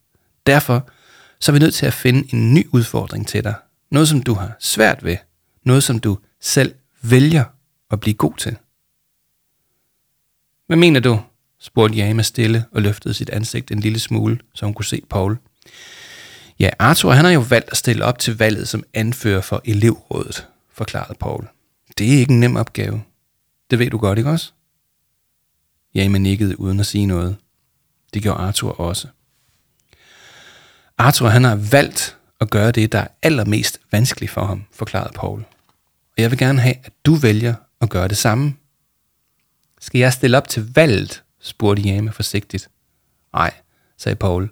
[0.47, 0.89] Derfor
[1.41, 3.55] så er vi nødt til at finde en ny udfordring til dig.
[3.91, 5.17] Noget, som du har svært ved.
[5.65, 7.45] Noget, som du selv vælger
[7.91, 8.57] at blive god til.
[10.67, 11.21] Hvad mener du?
[11.61, 15.39] spurgte Jama stille og løftede sit ansigt en lille smule, så hun kunne se Paul.
[16.59, 20.47] Ja, Arthur han har jo valgt at stille op til valget som anfører for elevrådet,
[20.73, 21.49] forklarede Paul.
[21.99, 23.03] Det er ikke en nem opgave.
[23.71, 24.53] Det ved du godt, ikke også?
[25.95, 27.37] Jamen nikkede uden at sige noget.
[28.15, 29.09] Det gjorde Arthur også.
[30.99, 35.45] Arthur han har valgt at gøre det, der er allermest vanskeligt for ham, forklarede Paul.
[36.17, 38.55] Og jeg vil gerne have, at du vælger at gøre det samme.
[39.81, 41.23] Skal jeg stille op til valget?
[41.41, 42.71] spurgte Jame forsigtigt.
[43.33, 43.55] Nej,
[43.99, 44.51] sagde Paul.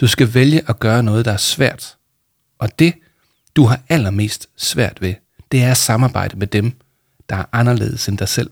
[0.00, 1.96] Du skal vælge at gøre noget, der er svært.
[2.58, 2.94] Og det,
[3.56, 5.14] du har allermest svært ved,
[5.52, 6.72] det er at samarbejde med dem,
[7.28, 8.50] der er anderledes end dig selv.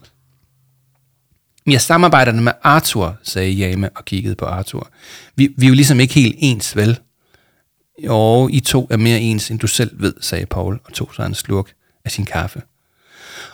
[1.66, 4.90] Jeg samarbejder med Arthur, sagde Jame og kiggede på Arthur.
[5.36, 6.98] Vi, vi er jo ligesom ikke helt ens, vel?
[8.04, 11.26] Jo, I to er mere ens, end du selv ved, sagde Paul og tog sig
[11.26, 11.72] en slurk
[12.04, 12.62] af sin kaffe.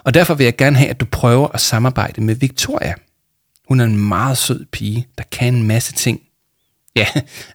[0.04, 2.94] Og derfor vil jeg gerne have, at du prøver at samarbejde med Victoria.
[3.68, 6.20] Hun er en meget sød pige, der kan en masse ting.
[6.96, 7.06] Ja,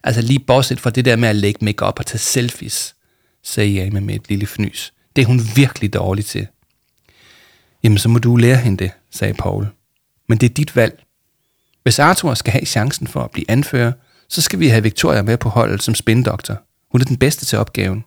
[0.02, 2.96] altså lige bortset fra det der med at lægge makeup og tage selfies,
[3.42, 4.92] sagde Jame med et lille fnys.
[5.16, 6.46] Det er hun virkelig dårlig til.
[7.82, 9.66] Jamen, så må du lære hende det, sagde Paul.
[10.28, 11.02] Men det er dit valg.
[11.82, 13.92] Hvis Arthur skal have chancen for at blive anfører,
[14.28, 16.62] så skal vi have Victoria med på holdet som spindoktor.
[16.92, 18.04] Hun er den bedste til opgaven.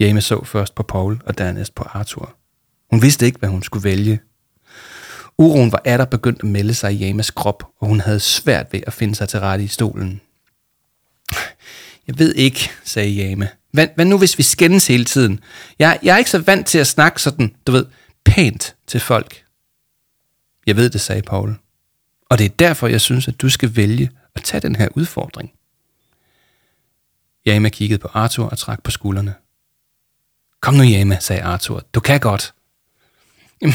[0.00, 2.36] Jame så først på Paul og dernæst på Arthur.
[2.90, 4.20] Hun vidste ikke, hvad hun skulle vælge.
[5.38, 8.80] Uroen var atter begyndt at melde sig i James krop, og hun havde svært ved
[8.86, 10.20] at finde sig til rette i stolen.
[12.06, 13.48] Jeg ved ikke, sagde Jame.
[13.70, 15.40] Hvad, hvad nu, hvis vi skændes hele tiden?
[15.78, 17.86] Jeg, jeg er ikke så vant til at snakke sådan, du ved,
[18.24, 19.44] pænt til folk.
[20.66, 21.54] Jeg ved det, sagde Paul.
[22.30, 25.52] Og det er derfor, jeg synes, at du skal vælge at tage den her udfordring.
[27.46, 29.34] Jama kiggede på Arthur og trak på skuldrene.
[30.60, 31.82] Kom nu, Jama, sagde Arthur.
[31.94, 32.54] Du kan godt.
[33.62, 33.74] Jamen,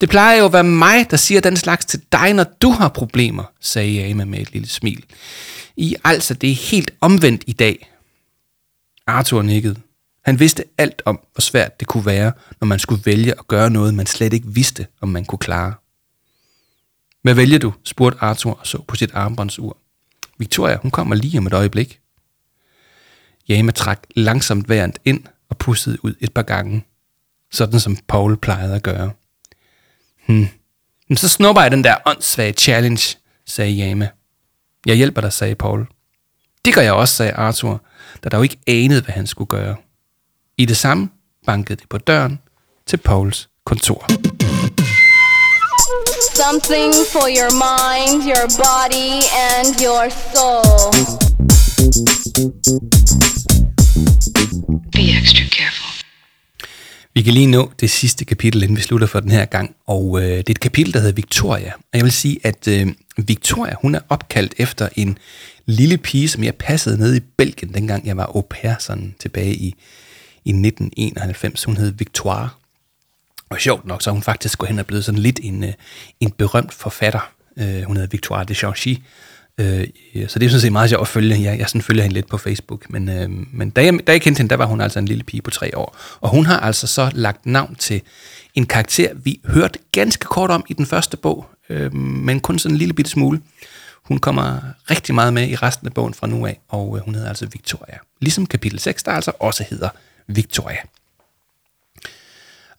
[0.00, 2.88] det plejer jo at være mig, der siger den slags til dig, når du har
[2.88, 5.04] problemer, sagde Ama med et lille smil.
[5.76, 7.92] I altså, det er helt omvendt i dag.
[9.06, 9.76] Arthur nikkede.
[10.24, 13.70] Han vidste alt om, hvor svært det kunne være, når man skulle vælge at gøre
[13.70, 15.74] noget, man slet ikke vidste, om man kunne klare.
[17.22, 17.72] Hvad vælger du?
[17.84, 19.76] spurgte Arthur og så på sit armbåndsur.
[20.38, 22.00] Victoria, hun kommer lige om et øjeblik.
[23.48, 26.84] Jama trak langsomt vejret ind og pussede ud et par gange,
[27.52, 29.10] sådan som Paul plejede at gøre.
[30.26, 30.48] Hmm.
[31.08, 33.16] Men så snupper jeg den der åndssvage challenge,
[33.46, 34.08] sagde Jama.
[34.86, 35.86] Jeg hjælper dig, sagde Paul.
[36.64, 37.82] Det gør jeg også, sagde Arthur,
[38.22, 39.76] der dog ikke anede, hvad han skulle gøre.
[40.58, 41.08] I det samme
[41.46, 42.38] bankede det på døren
[42.86, 44.06] til Pauls kontor.
[46.34, 49.10] Something for your mind, your body,
[49.54, 50.04] and your
[50.34, 50.92] soul.
[54.92, 55.45] Be extra.
[57.16, 60.20] Vi kan lige nå det sidste kapitel, inden vi slutter for den her gang, og
[60.20, 61.72] øh, det er et kapitel, der hedder Victoria.
[61.74, 62.86] Og jeg vil sige, at øh,
[63.16, 65.18] Victoria, hun er opkaldt efter en
[65.66, 69.54] lille pige, som jeg passede nede i Belgien, dengang jeg var au pair, sådan tilbage
[69.54, 69.74] i,
[70.44, 71.64] i 1991.
[71.64, 72.48] Hun hed Victoire.
[73.50, 75.72] Og sjovt nok, så hun faktisk gået hen og blevet sådan lidt en, øh,
[76.20, 77.32] en berømt forfatter.
[77.56, 78.96] Øh, hun hedder Victoire de Changy.
[79.60, 79.86] Øh,
[80.28, 81.42] så det er sådan set meget sjovt at følge.
[81.42, 82.90] Jeg, jeg sådan følger hende lidt på Facebook.
[82.90, 85.24] Men, øh, men da, jeg, da jeg kendte hende, der var hun altså en lille
[85.24, 85.96] pige på tre år.
[86.20, 88.02] Og hun har altså så lagt navn til
[88.54, 92.74] en karakter, vi hørte ganske kort om i den første bog, øh, men kun sådan
[92.74, 93.40] en lille bitte smule.
[94.02, 94.58] Hun kommer
[94.90, 97.46] rigtig meget med i resten af bogen fra nu af, og øh, hun hedder altså
[97.46, 97.98] Victoria.
[98.20, 99.88] Ligesom kapitel 6, der altså også hedder
[100.26, 100.80] Victoria.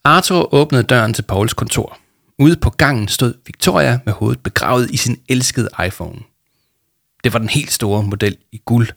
[0.03, 1.97] Arthur åbnede døren til Pauls kontor.
[2.39, 6.19] Ude på gangen stod Victoria med hovedet begravet i sin elskede iPhone.
[7.27, 8.87] Det var den helt store model i guld,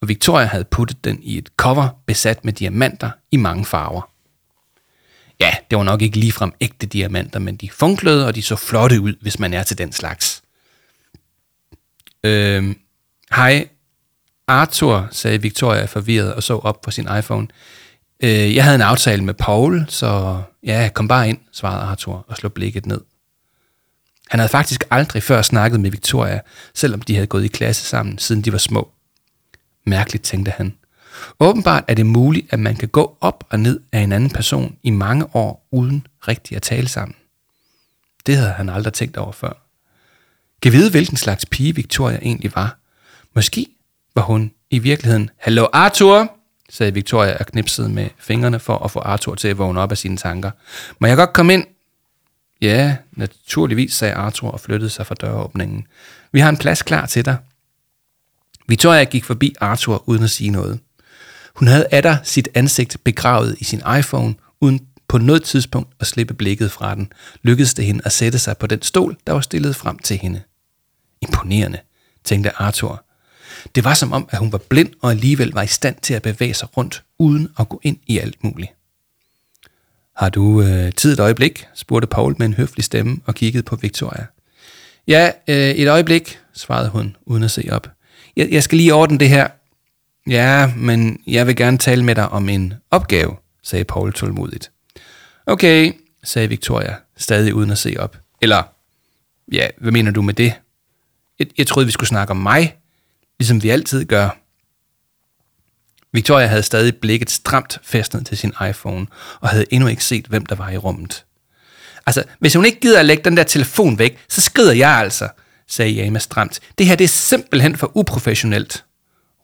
[0.00, 4.10] og Victoria havde puttet den i et cover besat med diamanter i mange farver.
[5.40, 9.00] Ja, det var nok ikke ligefrem ægte diamanter, men de funklede, og de så flotte
[9.00, 10.42] ud, hvis man er til den slags.
[12.24, 12.78] Øhm,
[13.34, 13.68] hej,
[14.46, 17.48] Arthur, sagde Victoria forvirret og så op på sin iPhone.
[18.22, 22.36] Øh, jeg havde en aftale med Paul, så ja, kom bare ind, svarede Arthur og
[22.36, 23.00] slog blikket ned.
[24.30, 26.40] Han havde faktisk aldrig før snakket med Victoria,
[26.74, 28.90] selvom de havde gået i klasse sammen, siden de var små.
[29.86, 30.74] Mærkeligt, tænkte han.
[31.40, 34.76] Åbenbart er det muligt, at man kan gå op og ned af en anden person
[34.82, 37.14] i mange år, uden rigtig at tale sammen.
[38.26, 39.52] Det havde han aldrig tænkt over før.
[40.62, 42.78] Kan vide, hvilken slags pige Victoria egentlig var.
[43.34, 43.66] Måske
[44.14, 46.32] var hun i virkeligheden, Hallo Arthur,
[46.68, 49.98] sagde Victoria og knipsede med fingrene for at få Arthur til at vågne op af
[49.98, 50.50] sine tanker.
[50.98, 51.64] Må jeg godt komme ind?
[52.60, 55.86] Ja, naturligvis, sagde Arthur og flyttede sig fra døråbningen.
[56.32, 57.36] Vi har en plads klar til dig.
[58.68, 60.80] Victoria gik forbi Arthur uden at sige noget.
[61.54, 66.34] Hun havde atter sit ansigt begravet i sin iPhone, uden på noget tidspunkt at slippe
[66.34, 69.76] blikket fra den, lykkedes det hende at sætte sig på den stol, der var stillet
[69.76, 70.42] frem til hende.
[71.20, 71.78] Imponerende,
[72.24, 73.04] tænkte Arthur.
[73.74, 76.22] Det var som om, at hun var blind og alligevel var i stand til at
[76.22, 78.70] bevæge sig rundt, uden at gå ind i alt muligt.
[80.20, 81.66] Har du øh, tid et øjeblik?
[81.74, 84.26] spurgte Paul med en høflig stemme og kiggede på Victoria.
[85.08, 87.90] Ja, øh, et øjeblik, svarede hun, uden at se op.
[88.36, 89.48] Jeg, jeg skal lige ordne det her.
[90.28, 94.70] Ja, men jeg vil gerne tale med dig om en opgave, sagde Paul tålmodigt.
[95.46, 95.92] Okay,
[96.24, 98.16] sagde Victoria, stadig uden at se op.
[98.42, 98.62] Eller,
[99.52, 100.52] ja, hvad mener du med det?
[101.38, 102.76] Jeg, jeg troede, vi skulle snakke om mig,
[103.38, 104.39] ligesom vi altid gør.
[106.12, 109.06] Victoria havde stadig blikket stramt fæstnet til sin iPhone,
[109.40, 111.24] og havde endnu ikke set, hvem der var i rummet.
[112.06, 115.28] Altså, hvis hun ikke gider at lægge den der telefon væk, så skrider jeg altså,
[115.68, 116.60] sagde Jama stramt.
[116.78, 118.84] Det her det er simpelthen for uprofessionelt.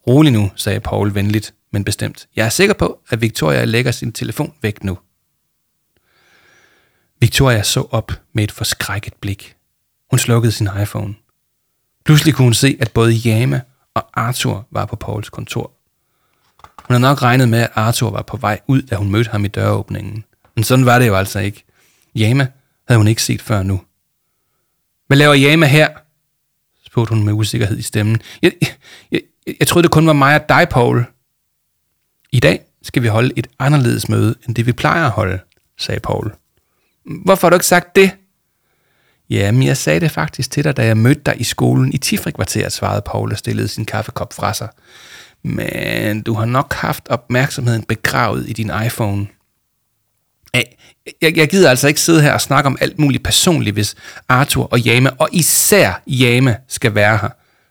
[0.06, 2.26] Rolig nu, sagde Paul venligt, men bestemt.
[2.36, 4.98] Jeg er sikker på, at Victoria lægger sin telefon væk nu.
[7.20, 9.56] Victoria så op med et forskrækket blik.
[10.10, 11.14] Hun slukkede sin iPhone.
[12.04, 13.60] Pludselig kunne hun se, at både Jama
[13.94, 15.75] og Arthur var på Pauls kontor.
[16.86, 19.44] Hun havde nok regnet med, at Arthur var på vej ud, da hun mødte ham
[19.44, 20.24] i døråbningen.
[20.54, 21.64] Men sådan var det jo altså ikke.
[22.14, 22.46] Jama
[22.88, 23.80] havde hun ikke set før nu.
[25.06, 25.88] Hvad laver Jama her?
[26.86, 28.20] spurgte hun med usikkerhed i stemmen.
[28.42, 28.70] Jeg, jeg,
[29.12, 29.20] jeg,
[29.60, 31.04] jeg troede, det kun var mig og dig, Paul.
[32.32, 35.38] I dag skal vi holde et anderledes møde, end det vi plejer at holde,
[35.78, 36.32] sagde Paul.
[37.24, 38.10] Hvorfor har du ikke sagt det?
[39.30, 42.72] Jamen, jeg sagde det faktisk til dig, da jeg mødte dig i skolen i Tifrikvarteret,
[42.72, 44.68] svarede Paul og stillede sin kaffekop fra sig
[45.46, 49.26] men du har nok haft opmærksomheden begravet i din iPhone.
[51.22, 53.94] Jeg, jeg, gider altså ikke sidde her og snakke om alt muligt personligt, hvis
[54.28, 57.28] Arthur og Jame, og især Jame, skal være her,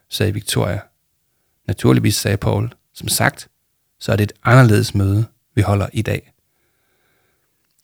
[0.10, 0.80] sagde Victoria.
[1.68, 2.74] Naturligvis, sagde Paul.
[2.94, 3.48] Som sagt,
[4.00, 6.32] så er det et anderledes møde, vi holder i dag.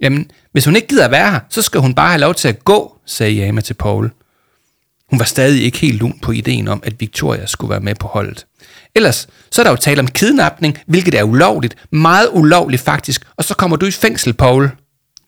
[0.02, 2.48] Jamen, hvis hun ikke gider at være her, så skal hun bare have lov til
[2.48, 4.12] at gå, sagde Jama til Paul.
[5.12, 8.08] Hun var stadig ikke helt lun på ideen om, at Victoria skulle være med på
[8.08, 8.46] holdet.
[8.96, 11.76] Ellers så er der jo tale om kidnapning, hvilket er ulovligt.
[11.92, 13.26] Meget ulovligt faktisk.
[13.36, 14.72] Og så kommer du i fængsel, Paul.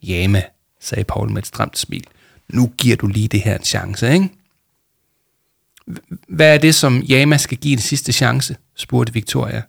[0.04, 0.42] Jamen,
[0.82, 2.04] sagde Paul med et stramt smil.
[2.50, 4.30] Nu giver du lige det her en chance, ikke?
[6.28, 8.56] Hvad er det, som Jama skal give en sidste chance?
[8.76, 9.62] spurgte Victoria.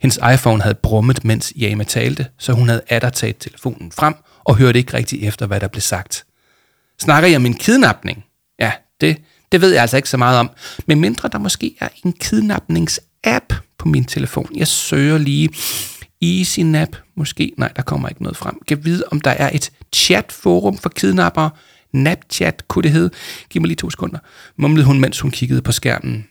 [0.00, 4.56] Hendes iPhone havde brummet, mens Jama talte, så hun havde atter taget telefonen frem og
[4.56, 6.24] hørte ikke rigtig efter, hvad der blev sagt.
[6.98, 8.24] Snakker jeg om en kidnapning?
[8.60, 9.22] Ja, det,
[9.52, 10.50] det ved jeg altså ikke så meget om.
[10.86, 14.48] Men mindre der måske er en kidnapnings-app på min telefon.
[14.56, 15.48] Jeg søger lige
[16.22, 16.88] EasyNap.
[17.16, 18.60] Måske, nej, der kommer ikke noget frem.
[18.68, 21.50] Kan vide, om der er et chatforum for kidnappere.
[21.92, 23.10] Napchat kunne det hedde.
[23.50, 24.18] Giv mig lige to sekunder.
[24.56, 26.26] Mumlede hun, mens hun kiggede på skærmen.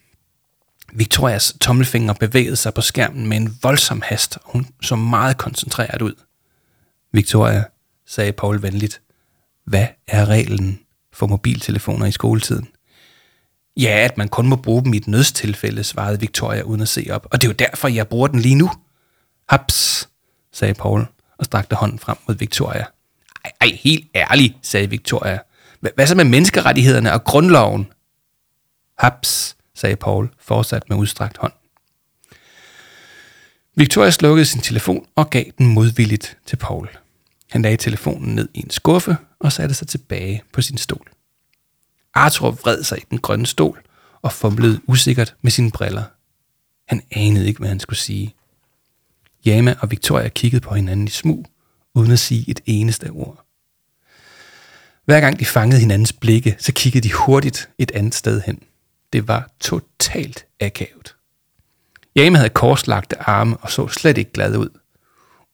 [0.92, 6.02] Victorias tommelfinger bevægede sig på skærmen med en voldsom hast, og hun så meget koncentreret
[6.02, 6.14] ud.
[7.12, 7.64] Victoria,
[8.06, 9.00] sagde Paul venligt,
[9.66, 10.80] hvad er reglen
[11.12, 12.68] for mobiltelefoner i skoletiden?
[13.78, 17.06] Ja, at man kun må bruge dem i et nødstilfælde, svarede Victoria uden at se
[17.10, 17.26] op.
[17.30, 18.70] Og det er jo derfor, jeg bruger den lige nu.
[19.48, 20.08] Haps,
[20.52, 21.06] sagde Paul
[21.38, 22.84] og strakte hånden frem mod Victoria.
[23.44, 25.38] Ej, ej helt ærligt, sagde Victoria.
[25.94, 27.86] Hvad så med menneskerettighederne og grundloven?
[28.98, 31.52] Haps, sagde Paul, fortsat med udstrakt hånd.
[33.74, 36.88] Victoria slukkede sin telefon og gav den modvilligt til Paul.
[37.50, 41.10] Han lagde telefonen ned i en skuffe og satte sig tilbage på sin stol.
[42.14, 43.82] Arthur vred sig i den grønne stol
[44.22, 46.04] og fumlede usikkert med sine briller.
[46.88, 48.34] Han anede ikke, hvad han skulle sige.
[49.44, 51.46] Jama og Victoria kiggede på hinanden i smug,
[51.94, 53.44] uden at sige et eneste ord.
[55.04, 58.62] Hver gang de fangede hinandens blikke, så kiggede de hurtigt et andet sted hen.
[59.12, 61.16] Det var totalt akavet.
[62.16, 64.68] Jame havde korslagte arme og så slet ikke glad ud.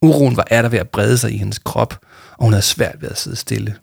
[0.03, 2.01] Uroen var der ved at brede sig i hendes krop,
[2.37, 3.77] og hun havde svært ved at sidde stille.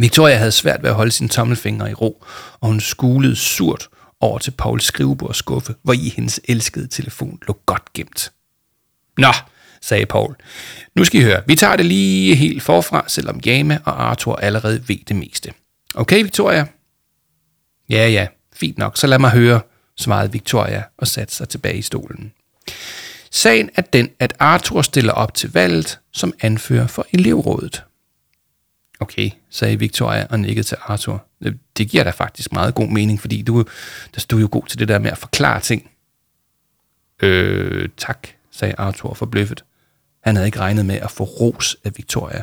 [0.00, 2.24] Victoria havde svært ved at holde sine tommelfingre i ro,
[2.60, 3.88] og hun skulede surt
[4.20, 8.32] over til Pauls skrivebordsskuffe, hvor i hendes elskede telefon lå godt gemt.
[9.18, 9.32] Nå,
[9.82, 10.36] sagde Paul.
[10.96, 14.88] Nu skal I høre, vi tager det lige helt forfra, selvom Jama og Arthur allerede
[14.88, 15.52] ved det meste.
[15.94, 16.66] Okay, Victoria?
[17.90, 19.60] Ja, ja, fint nok, så lad mig høre,
[19.98, 22.32] svarede Victoria og satte sig tilbage i stolen.
[23.30, 27.84] Sagen er den, at Arthur stiller op til valget som anfører for elevrådet.
[29.00, 31.24] Okay, sagde Victoria og nikkede til Arthur.
[31.44, 33.64] Øh, det giver da faktisk meget god mening, fordi du,
[34.14, 35.90] der stod jo god til det der med at forklare ting.
[37.22, 39.64] Øh, tak, sagde Arthur forbløffet.
[40.24, 42.42] Han havde ikke regnet med at få ros af Victoria.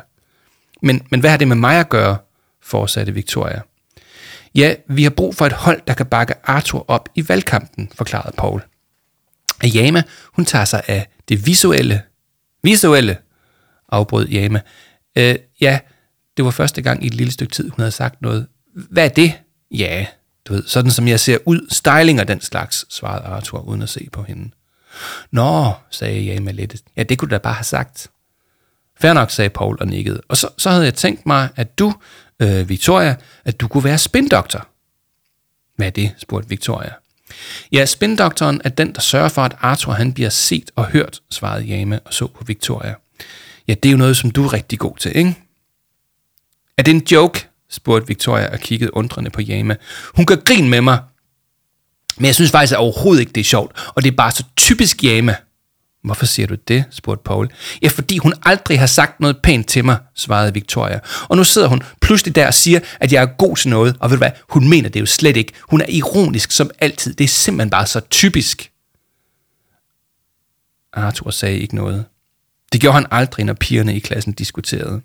[0.81, 2.17] Men, men hvad har det med mig at gøre,
[2.61, 3.61] fortsatte Victoria.
[4.55, 8.35] Ja, vi har brug for et hold, der kan bakke Arthur op i valgkampen, forklarede
[8.37, 8.61] Paul.
[9.75, 10.03] Yama,
[10.33, 12.01] hun tager sig af det visuelle.
[12.63, 13.17] Visuelle,
[13.89, 14.61] afbrød Yama.
[15.15, 15.79] Øh, ja,
[16.37, 18.47] det var første gang i et lille stykke tid, hun havde sagt noget.
[18.73, 19.33] Hvad er det?
[19.71, 20.05] Ja,
[20.45, 23.89] du ved, sådan som jeg ser ud, styling og den slags, svarede Arthur uden at
[23.89, 24.51] se på hende.
[25.31, 26.75] Nå, sagde Yama lidt.
[26.97, 28.07] Ja, det kunne du da bare have sagt.
[28.99, 30.21] Fair nok, sagde Paul og nikkede.
[30.27, 31.93] Og så, så havde jeg tænkt mig, at du,
[32.39, 33.15] øh, Victoria,
[33.45, 34.67] at du kunne være spindoktor.
[35.75, 36.93] Hvad er det, spurgte Victoria.
[37.71, 41.65] Ja, spindoktoren er den, der sørger for, at Arthur han bliver set og hørt, svarede
[41.65, 42.95] Jame og så på Victoria.
[43.67, 45.35] Ja, det er jo noget, som du er rigtig god til, ikke?
[46.77, 47.47] Er det en joke?
[47.69, 49.75] spurgte Victoria og kiggede undrende på Jama.
[50.15, 50.99] Hun gør grin med mig.
[52.17, 54.43] Men jeg synes faktisk at overhovedet ikke, det er sjovt, og det er bare så
[54.57, 55.35] typisk Jama.
[56.03, 56.85] Hvorfor siger du det?
[56.91, 57.49] spurgte Paul.
[57.81, 60.99] Ja, fordi hun aldrig har sagt noget pænt til mig, svarede Victoria.
[61.29, 63.95] Og nu sidder hun pludselig der og siger, at jeg er god til noget.
[63.99, 64.31] Og ved du hvad?
[64.49, 65.53] Hun mener det jo slet ikke.
[65.61, 67.13] Hun er ironisk som altid.
[67.13, 68.71] Det er simpelthen bare så typisk.
[70.93, 72.05] Arthur sagde ikke noget.
[72.73, 75.01] Det gjorde han aldrig, når pigerne i klassen diskuterede.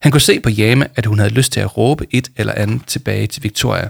[0.00, 2.86] Han kunne se på Jame, at hun havde lyst til at råbe et eller andet
[2.86, 3.88] tilbage til Victoria,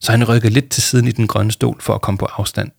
[0.00, 2.70] så han rykkede lidt til siden i den grønne stol for at komme på afstand.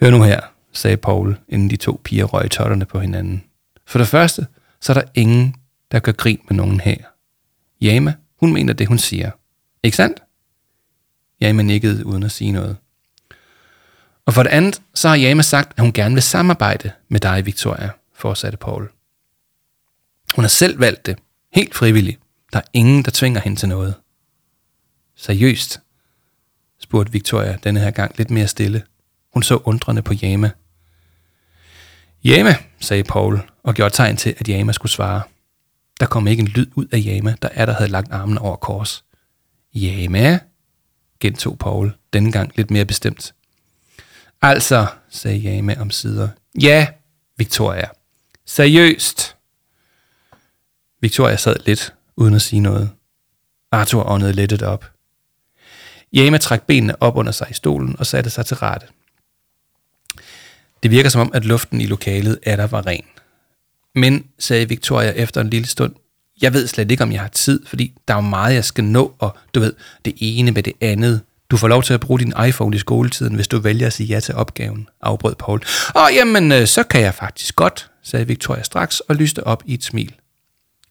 [0.00, 0.40] Hør nu her,
[0.72, 3.44] sagde Paul, inden de to piger røg totterne på hinanden.
[3.86, 4.46] For det første,
[4.80, 5.54] så er der ingen,
[5.92, 6.96] der gør grin med nogen her.
[7.80, 9.30] Jama, hun mener det, hun siger.
[9.82, 10.22] Ikke sandt?
[11.40, 12.76] Jama nikkede uden at sige noget.
[14.26, 17.46] Og for det andet, så har Jama sagt, at hun gerne vil samarbejde med dig,
[17.46, 18.90] Victoria, fortsatte Paul.
[20.34, 21.18] Hun har selv valgt det,
[21.52, 22.20] helt frivilligt.
[22.52, 23.94] Der er ingen, der tvinger hende til noget.
[25.16, 25.80] Seriøst?
[26.80, 28.82] spurgte Victoria denne her gang lidt mere stille.
[29.32, 30.50] Hun så undrende på Jama.
[32.24, 35.22] Jama, sagde Paul, og gjorde tegn til, at Jama skulle svare.
[36.00, 38.56] Der kom ikke en lyd ud af Jama, der er der havde lagt armen over
[38.56, 39.04] kors.
[39.74, 40.38] Jama,
[41.20, 43.34] gentog Paul, denne gang lidt mere bestemt.
[44.42, 46.28] Altså, sagde Jama om sider.
[46.60, 46.86] Ja,
[47.36, 47.88] Victoria.
[48.46, 49.36] Seriøst.
[51.02, 52.90] Victoria sad lidt, uden at sige noget.
[53.72, 54.90] Arthur åndede lettet op.
[56.12, 58.86] Jama trak benene op under sig i stolen og satte sig til rette.
[60.82, 63.04] Det virker som om, at luften i lokalet er der var ren.
[63.94, 65.94] Men, sagde Victoria efter en lille stund,
[66.42, 68.84] jeg ved slet ikke, om jeg har tid, fordi der er jo meget, jeg skal
[68.84, 69.72] nå, og du ved,
[70.04, 71.20] det ene med det andet.
[71.50, 74.06] Du får lov til at bruge din iPhone i skoletiden, hvis du vælger at sige
[74.06, 75.62] ja til opgaven, afbrød Paul.
[75.96, 79.74] Åh, jamen, øh, så kan jeg faktisk godt, sagde Victoria straks og lyste op i
[79.74, 80.14] et smil.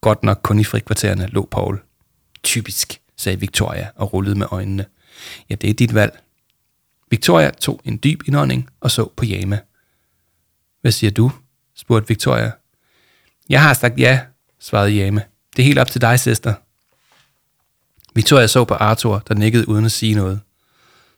[0.02, 1.82] Godt nok kun i frikvartererne, lå Paul.
[2.44, 4.86] Typisk, sagde Victoria og rullede med øjnene.
[5.50, 6.20] Ja, det er dit valg.
[7.10, 9.60] Victoria tog en dyb indånding og så på Jama.
[10.82, 11.32] Hvad siger du?
[11.76, 12.52] spurgte Victoria.
[13.50, 14.22] Jeg har sagt ja,
[14.60, 15.22] svarede Jama.
[15.56, 16.54] Det er helt op til dig, søster.
[18.16, 20.40] Victoria så på Arthur, der nikkede uden at sige noget.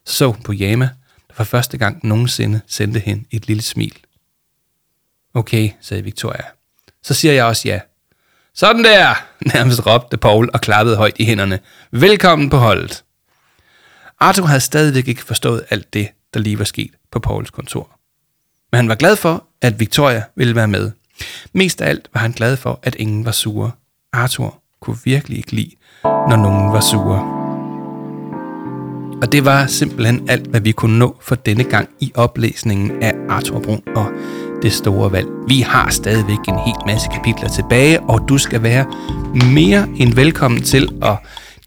[0.04, 0.88] Så på Jama,
[1.28, 3.98] der for første gang nogensinde sendte hende et lille smil.
[5.34, 6.44] Okay, sagde Victoria.
[7.02, 7.80] Så siger jeg også ja.
[8.56, 9.14] Sådan der,
[9.54, 11.58] nærmest råbte Paul og klappede højt i hænderne.
[11.90, 13.04] Velkommen på holdet.
[14.20, 17.98] Arthur havde stadigvæk ikke forstået alt det, der lige var sket på Pauls kontor.
[18.72, 20.90] Men han var glad for, at Victoria ville være med.
[21.52, 23.70] Mest af alt var han glad for, at ingen var sure.
[24.12, 25.70] Arthur kunne virkelig ikke lide,
[26.04, 27.44] når nogen var sure.
[29.22, 33.14] Og det var simpelthen alt, hvad vi kunne nå for denne gang i oplæsningen af
[33.28, 34.12] Arthur Brun og
[34.62, 35.26] det store valg.
[35.48, 38.84] Vi har stadigvæk en hel masse kapitler tilbage, og du skal være
[39.52, 41.16] mere end velkommen til at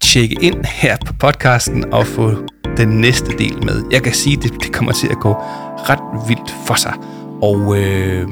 [0.00, 2.34] tjekke ind her på podcasten og få
[2.76, 3.84] den næste del med.
[3.90, 5.32] Jeg kan sige, at det, det kommer til at gå
[5.88, 6.94] ret vildt for sig.
[7.42, 8.28] Og øh,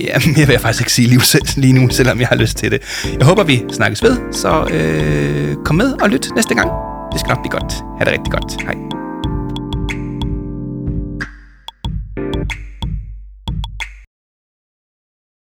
[0.00, 1.22] ja, jeg vil jeg faktisk ikke sige lige,
[1.56, 3.04] lige nu, selvom jeg har lyst til det.
[3.18, 6.70] Jeg håber, vi snakkes ved, så øh, kom med og lyt næste gang.
[7.12, 7.72] Det skal nok blive godt.
[7.98, 8.62] Ha' det rigtig godt.
[8.62, 9.01] Hej.